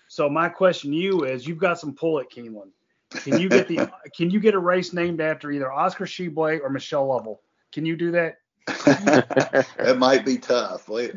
[0.09, 2.71] So my question to you is, you've got some pull at Keeneland.
[3.11, 6.71] Can you get the can you get a race named after either Oscar Tshiebwe or
[6.71, 7.41] Michelle Lovell?
[7.73, 8.37] Can you do that?
[8.67, 10.89] that might be tough.
[10.89, 11.11] We,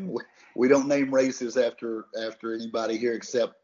[0.54, 3.54] we don't name races after after anybody here except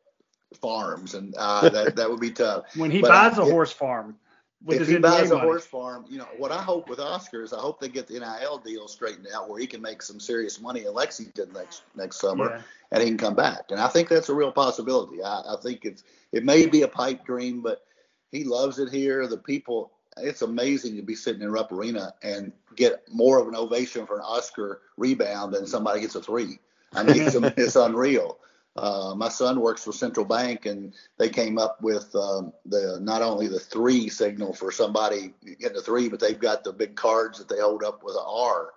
[0.57, 2.65] farms, and uh, that that would be tough.
[2.77, 4.17] When he But buys I- a horse farm,
[4.65, 7.01] with if his he NBA buys a horse farm, you know what I hope with
[7.01, 10.03] Oscar is I hope they get the NIL deal straightened out where he can make
[10.03, 12.63] some serious money in Lexington next next summer, Yeah.
[12.93, 13.65] and he can come back.
[13.71, 15.23] And I think that's a real possibility.
[15.23, 17.85] I, I think it's it may be a pipe dream, but
[18.31, 19.27] he loves it here.
[19.27, 23.57] The people, it's amazing to be sitting in Rupp Arena and get more of an
[23.57, 26.59] ovation for an Oscar rebound than somebody gets a three.
[26.95, 28.39] I mean, it's, it's unreal.
[28.75, 33.21] Uh, my son works for Central Bank, and they came up with um, the not
[33.21, 37.39] only the three signal for somebody getting a three, but they've got the big cards
[37.39, 38.71] that they hold up with an R.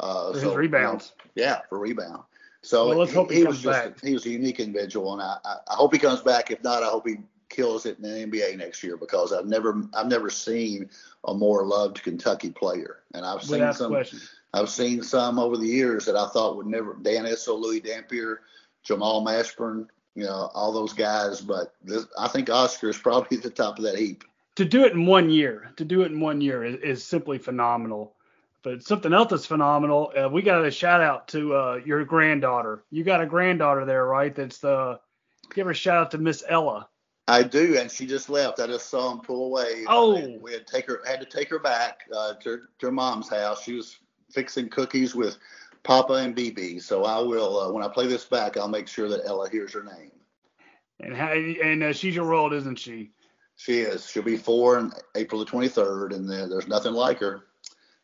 [0.00, 1.12] Uh, For his so, you know, rebounds.
[1.34, 2.22] yeah, for rebound.
[2.62, 4.00] So Well, let's hope he was comes just back.
[4.02, 6.50] he was a unique individual, and I, I, I hope he comes back.
[6.50, 7.16] If not, I hope he
[7.50, 10.88] kills it in the NBA next year because I've never I've never seen
[11.24, 14.20] a more loved Kentucky player, and I've seen Without some question.
[14.54, 18.40] I've seen some over the years that I thought would never Dan Issel, Louis Dampier,
[18.84, 21.40] Jamal Mashburn, you know, all those guys.
[21.40, 24.24] But this, I think Oscar is probably at the top of that heap.
[24.56, 27.38] to do it in one year, to do it in one year is, is simply
[27.38, 28.14] phenomenal.
[28.62, 32.82] But something else that's phenomenal, uh, we got a shout out to uh, your granddaughter.
[32.90, 34.34] You got a granddaughter there, right?
[34.34, 35.00] That's the
[35.54, 36.88] give her a shout out to Miss Ella.
[37.26, 38.60] I do, and she just left.
[38.60, 39.84] I just saw him pull away.
[39.86, 40.16] Oh.
[40.16, 42.92] Uh, we had to take her had to take her back uh, to, to her
[42.92, 43.62] mom's house.
[43.62, 43.98] She was
[44.30, 45.36] fixing cookies with
[45.84, 46.82] Papa and BB.
[46.82, 49.72] So I will, uh, when I play this back, I'll make sure that Ella hears
[49.74, 50.10] her name.
[51.00, 53.10] And how, and uh, she's your old, isn't she?
[53.56, 54.08] She is.
[54.08, 57.44] She'll be four on April the 23rd, and then there's nothing like her.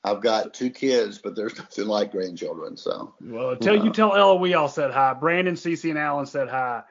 [0.05, 2.77] I've got two kids, but there's nothing like grandchildren.
[2.77, 5.15] So Well, tell you tell Ella we all said hi.
[5.15, 6.83] Brandon, Cece, and Alan said hi.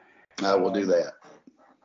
[0.42, 1.14] I will do that.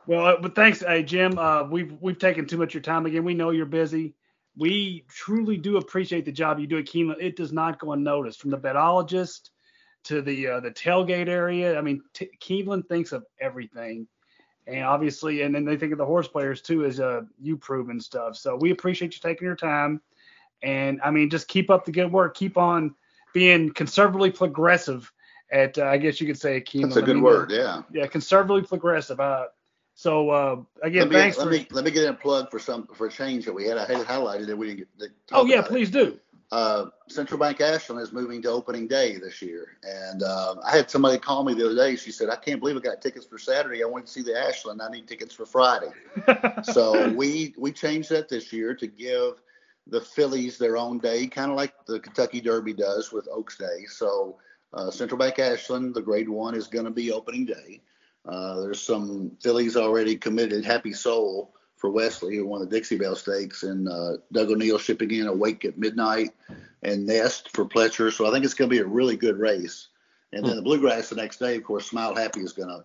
[0.06, 1.38] Well, uh, but thanks, hey Jim.
[1.38, 3.24] Uh, we've we've taken too much of your time again.
[3.24, 4.14] We know you're busy.
[4.56, 7.20] We truly do appreciate the job you do at Keeneland.
[7.20, 8.40] It does not go unnoticed.
[8.40, 9.50] From the betologist
[10.04, 11.78] to the uh, the tailgate area.
[11.78, 14.06] I mean, t- Keeneland thinks of everything,
[14.66, 18.00] and obviously, and then they think of the horse players too as uh, you proven
[18.00, 18.36] stuff.
[18.36, 20.00] So we appreciate you taking your time,
[20.62, 22.36] and I mean, just keep up the good work.
[22.36, 22.94] Keep on
[23.34, 25.12] being conservatively progressive.
[25.52, 26.94] At uh, I guess you could say at Keeneland.
[26.94, 27.50] That's a I good mean, word.
[27.52, 27.82] Yeah.
[27.92, 29.20] yeah, conservatively progressive.
[29.20, 29.46] Uh,
[29.96, 31.50] so uh, again, let me, thanks let for.
[31.50, 33.78] me let me get in a plug for some for a change that we had.
[33.78, 35.08] I had it highlighted that we didn't get.
[35.28, 35.70] to oh yeah, about it.
[35.70, 36.18] please do.
[36.52, 39.78] uh, Central Bank Ashland is moving to opening day this year.
[39.82, 41.96] And uh, I had somebody call me the other day.
[41.96, 43.82] She said, I can't believe I got tickets for Saturday.
[43.82, 44.80] I want to see the Ashland.
[44.80, 45.90] I need tickets for Friday.
[46.62, 49.40] so we we changed that this year to give
[49.88, 53.86] the fillies their own day, kind of like the Kentucky Derby does with Oaks Day.
[53.86, 54.36] So
[54.72, 57.80] uh, Central Bank Ashland, the grade one, is going to be opening day.
[58.26, 60.64] Uh, there's some fillies already committed.
[60.64, 65.10] Happy Soul for Wesley, who won the Dixie Belle Stakes, and uh, Doug O'Neill shipping
[65.10, 66.30] in Awake at Midnight,
[66.82, 68.12] and Nest for Pletcher.
[68.12, 69.88] So I think it's going to be a really good race.
[70.32, 72.84] And then the Bluegrass the next day, of course, Smile Happy is going to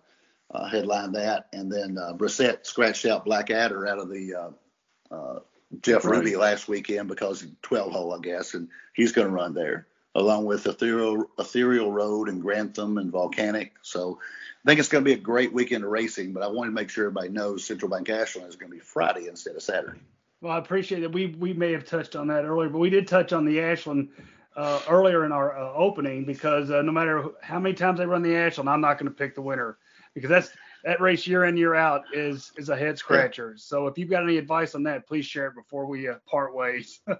[0.52, 5.14] uh, headline that, and then uh, Brisset scratched out Black Adder out of the uh,
[5.14, 5.38] uh,
[5.80, 6.18] Jeff Right.
[6.18, 10.44] Ruby last weekend because 12 hole, I guess, and he's going to run there along
[10.44, 13.74] with Ethereal, Ethereal Road and Grantham and Volcanic.
[13.82, 14.18] So
[14.64, 16.74] I think it's going to be a great weekend of racing, but I wanted to
[16.74, 20.00] make sure everybody knows Central Bank Ashland is going to be Friday instead of Saturday.
[20.40, 21.12] Well, I appreciate it.
[21.12, 24.08] We we may have touched on that earlier, but we did touch on the Ashland
[24.56, 28.22] uh, earlier in our uh, opening because uh, no matter how many times they run
[28.22, 29.78] the Ashland, I'm not going to pick the winner
[30.14, 30.50] because that's
[30.84, 33.54] that race year in year out is is a head scratcher.
[33.56, 36.54] So if you've got any advice on that, please share it before we uh, part
[36.54, 37.00] ways.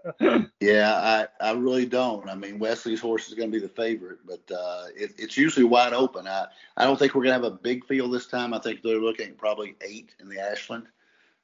[0.61, 2.29] Yeah, I, I really don't.
[2.29, 5.65] I mean, Wesley's horse is going to be the favorite, but uh, it, it's usually
[5.65, 6.29] wide open.
[6.29, 8.55] I, I don't think we're going to have a big field this time.
[8.55, 10.87] I think they're looking at probably eight in the Ashland.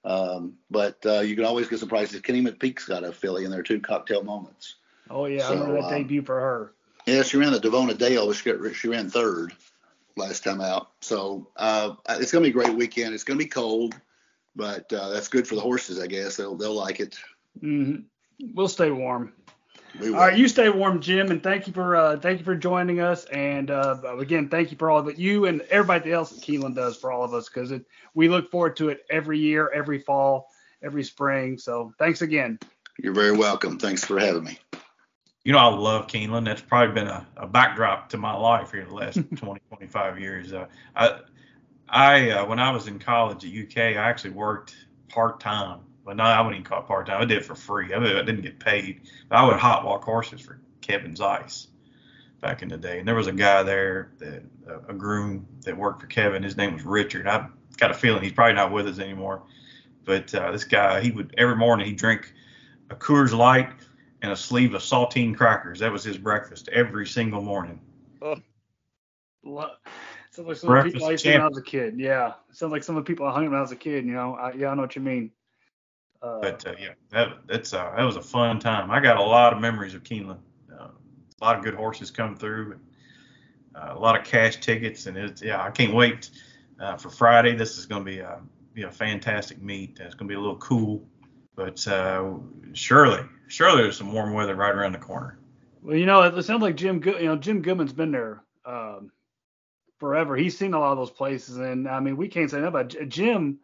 [0.04, 2.20] Um, but uh, you can always get surprises.
[2.20, 4.76] Kenny McPeek's got a filly in there too, cocktail moments.
[5.10, 6.72] oh yeah, I So, remember that um, debut for her.
[7.06, 9.52] Yeah, she ran the Davona Dale, but she, got, she ran third
[10.18, 10.90] last time out.
[11.00, 13.14] So uh, it's going to be a great weekend.
[13.14, 13.94] It's going to be cold,
[14.54, 16.36] but uh, that's good for the horses, I guess.
[16.36, 17.16] They'll they'll like it.
[17.60, 17.96] hmm
[18.54, 19.32] We'll stay warm.
[20.00, 20.16] We will.
[20.16, 23.00] All right, you stay warm, Jim, and thank you for uh, thank you for joining
[23.00, 23.24] us.
[23.24, 26.96] And uh, again, thank you for all that you and everybody else at Keeneland does
[26.96, 27.72] for all of us because
[28.14, 30.48] we look forward to it every year, every fall,
[30.82, 31.58] every spring.
[31.58, 32.58] So thanks again.
[32.98, 33.78] You're very welcome.
[33.78, 34.58] Thanks for having me.
[35.48, 36.44] You know, I love Keeneland.
[36.44, 40.52] That's probably been a, a backdrop to my life here the last 20, 25 years.
[40.52, 41.20] Uh, I,
[41.88, 44.76] I uh, when I was in college at UK, I actually worked
[45.08, 45.80] part time.
[46.04, 47.22] But no, I wouldn't even call it part time.
[47.22, 47.94] I did it for free.
[47.94, 49.08] I, mean, I didn't get paid.
[49.30, 51.68] But I would hot walk horses for Kevin Zeiss.
[52.42, 52.98] back in the day.
[52.98, 54.42] And there was a guy there, that,
[54.86, 56.42] a groom that worked for Kevin.
[56.42, 57.26] His name was Richard.
[57.26, 57.46] I've
[57.78, 59.44] got a feeling he's probably not with us anymore.
[60.04, 62.34] But uh, this guy, he would every morning he'd drink
[62.90, 63.70] a Coors Light
[64.22, 65.78] and a sleeve of saltine crackers.
[65.80, 67.80] That was his breakfast every single morning.
[68.20, 68.36] Oh.
[70.30, 71.98] Sounds like some of the people I used to when I was a kid.
[71.98, 74.04] Yeah, sounds like some of the people I hung when I was a kid.
[74.04, 75.30] You know, I, yeah, I know what you mean.
[76.20, 78.90] Uh, but uh, yeah, that that's uh, that was a fun time.
[78.90, 80.40] I got a lot of memories of Keeneland.
[80.72, 80.88] Uh,
[81.40, 82.80] a lot of good horses come through, and,
[83.74, 86.30] uh, a lot of cash tickets, and it's yeah, I can't wait
[86.80, 87.54] uh, for Friday.
[87.54, 88.40] This is going to be a
[88.74, 89.98] be a fantastic meet.
[90.00, 91.06] It's going to be a little cool,
[91.54, 91.78] but
[92.74, 95.38] surely surely there's some warm weather right around the corner.
[95.82, 97.20] Well, you know, it sounds like Jim Good.
[97.20, 99.10] You know, Jim Goodman's been there um,
[99.98, 100.36] forever.
[100.36, 102.94] He's seen a lot of those places, and I mean, we can't say that about
[103.08, 103.60] Jim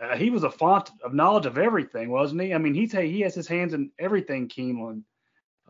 [0.00, 2.54] uh, he was a font of knowledge of everything, wasn't he?
[2.54, 5.02] I mean, he's he has his hands in everything, Keeneland.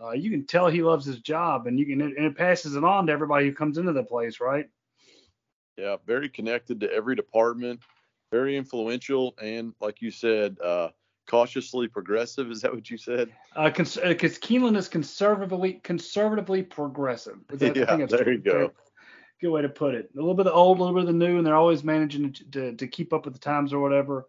[0.01, 2.85] Uh, you can tell he loves his job, and you can and it passes it
[2.85, 4.69] on to everybody who comes into the place, right?
[5.77, 7.81] Yeah, very connected to every department,
[8.31, 10.91] very influential, and like you said, uh,
[11.29, 12.51] cautiously progressive.
[12.51, 13.31] Is that what you said?
[13.55, 17.39] Uh, because uh, Keeneland is conservatively conservatively progressive.
[17.49, 18.73] That, yeah, there you go
[19.41, 20.11] good way to put it.
[20.15, 21.83] A little bit of the old, a little bit of the new, and they're always
[21.83, 24.29] managing to, to, to keep up with the times or whatever.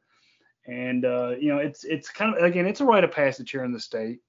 [0.66, 3.64] And uh, you know, it's it's kind of again, it's a rite of passage here
[3.64, 4.20] in the state,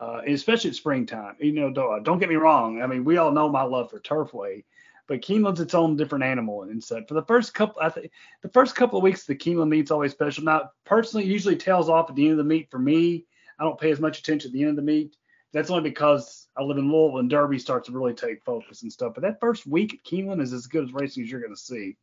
[0.00, 1.36] uh, especially at springtime.
[1.38, 2.82] You know, don't, don't get me wrong.
[2.82, 4.64] I mean, we all know my love for Turfway,
[5.06, 7.04] but Keeneland's its own different animal and stuff.
[7.08, 8.10] For the first couple, I think
[8.42, 10.44] the first couple of weeks, the Keeneland meet's always special.
[10.44, 13.24] Now, personally, usually tails off at the end of the meet for me.
[13.58, 15.16] I don't pay as much attention at the end of the meet.
[15.52, 18.92] That's only because I live in Louisville and Derby starts to really take focus and
[18.92, 19.14] stuff.
[19.14, 21.60] But that first week at Keeneland is as good as racing as you're going to
[21.60, 21.96] see.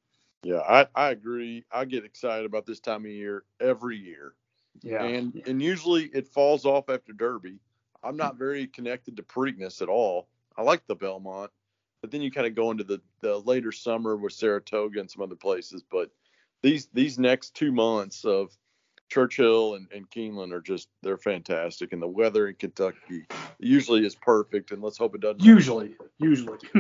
[0.44, 1.64] Yeah, I, I agree.
[1.72, 4.34] I get excited about this time of year every year.
[4.82, 5.04] Yeah.
[5.04, 5.44] And yeah.
[5.48, 7.60] and usually it falls off after Derby.
[8.04, 10.28] I'm not very connected to Preakness at all.
[10.58, 11.52] I like the Belmont,
[12.04, 15.24] but then you kind of go into the, the later summer with Saratoga and some
[15.24, 15.82] other places.
[15.90, 16.12] But
[16.62, 18.50] these these next two months of
[19.10, 23.26] Churchill and, and Keeneland are just they're fantastic, and the weather in Kentucky
[23.58, 24.72] usually is perfect.
[24.72, 25.42] And let's hope it doesn't.
[25.42, 26.58] Usually, usually.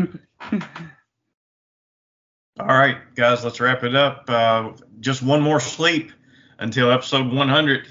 [2.59, 4.25] All right, guys, let's wrap it up.
[4.27, 6.11] Uh, just one more sleep
[6.59, 7.87] until episode 100.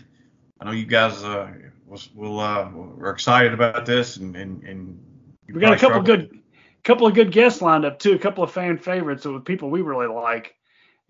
[0.61, 1.51] I know you guys uh,
[1.87, 5.03] was, will uh, are excited about this, and and, and
[5.49, 6.27] we got a couple struggle.
[6.27, 6.41] good
[6.85, 8.13] couple of good guests lined up too.
[8.13, 10.55] A couple of fan favorites with people we really like,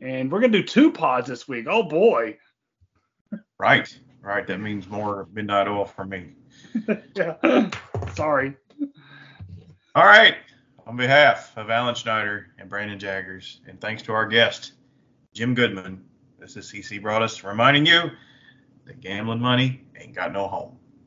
[0.00, 1.66] and we're gonna do two pods this week.
[1.68, 2.36] Oh boy.
[3.58, 4.46] Right, right.
[4.46, 6.32] That means more midnight oil for me.
[7.14, 7.70] yeah.
[8.14, 8.54] Sorry.
[9.94, 10.36] All right.
[10.86, 14.72] On behalf of Alan Schneider and Brandon Jaggers, and thanks to our guest,
[15.32, 16.04] Jim Goodman,
[16.38, 18.10] this is CC Broaddus reminding you
[18.84, 20.76] that gambling money ain't got no home.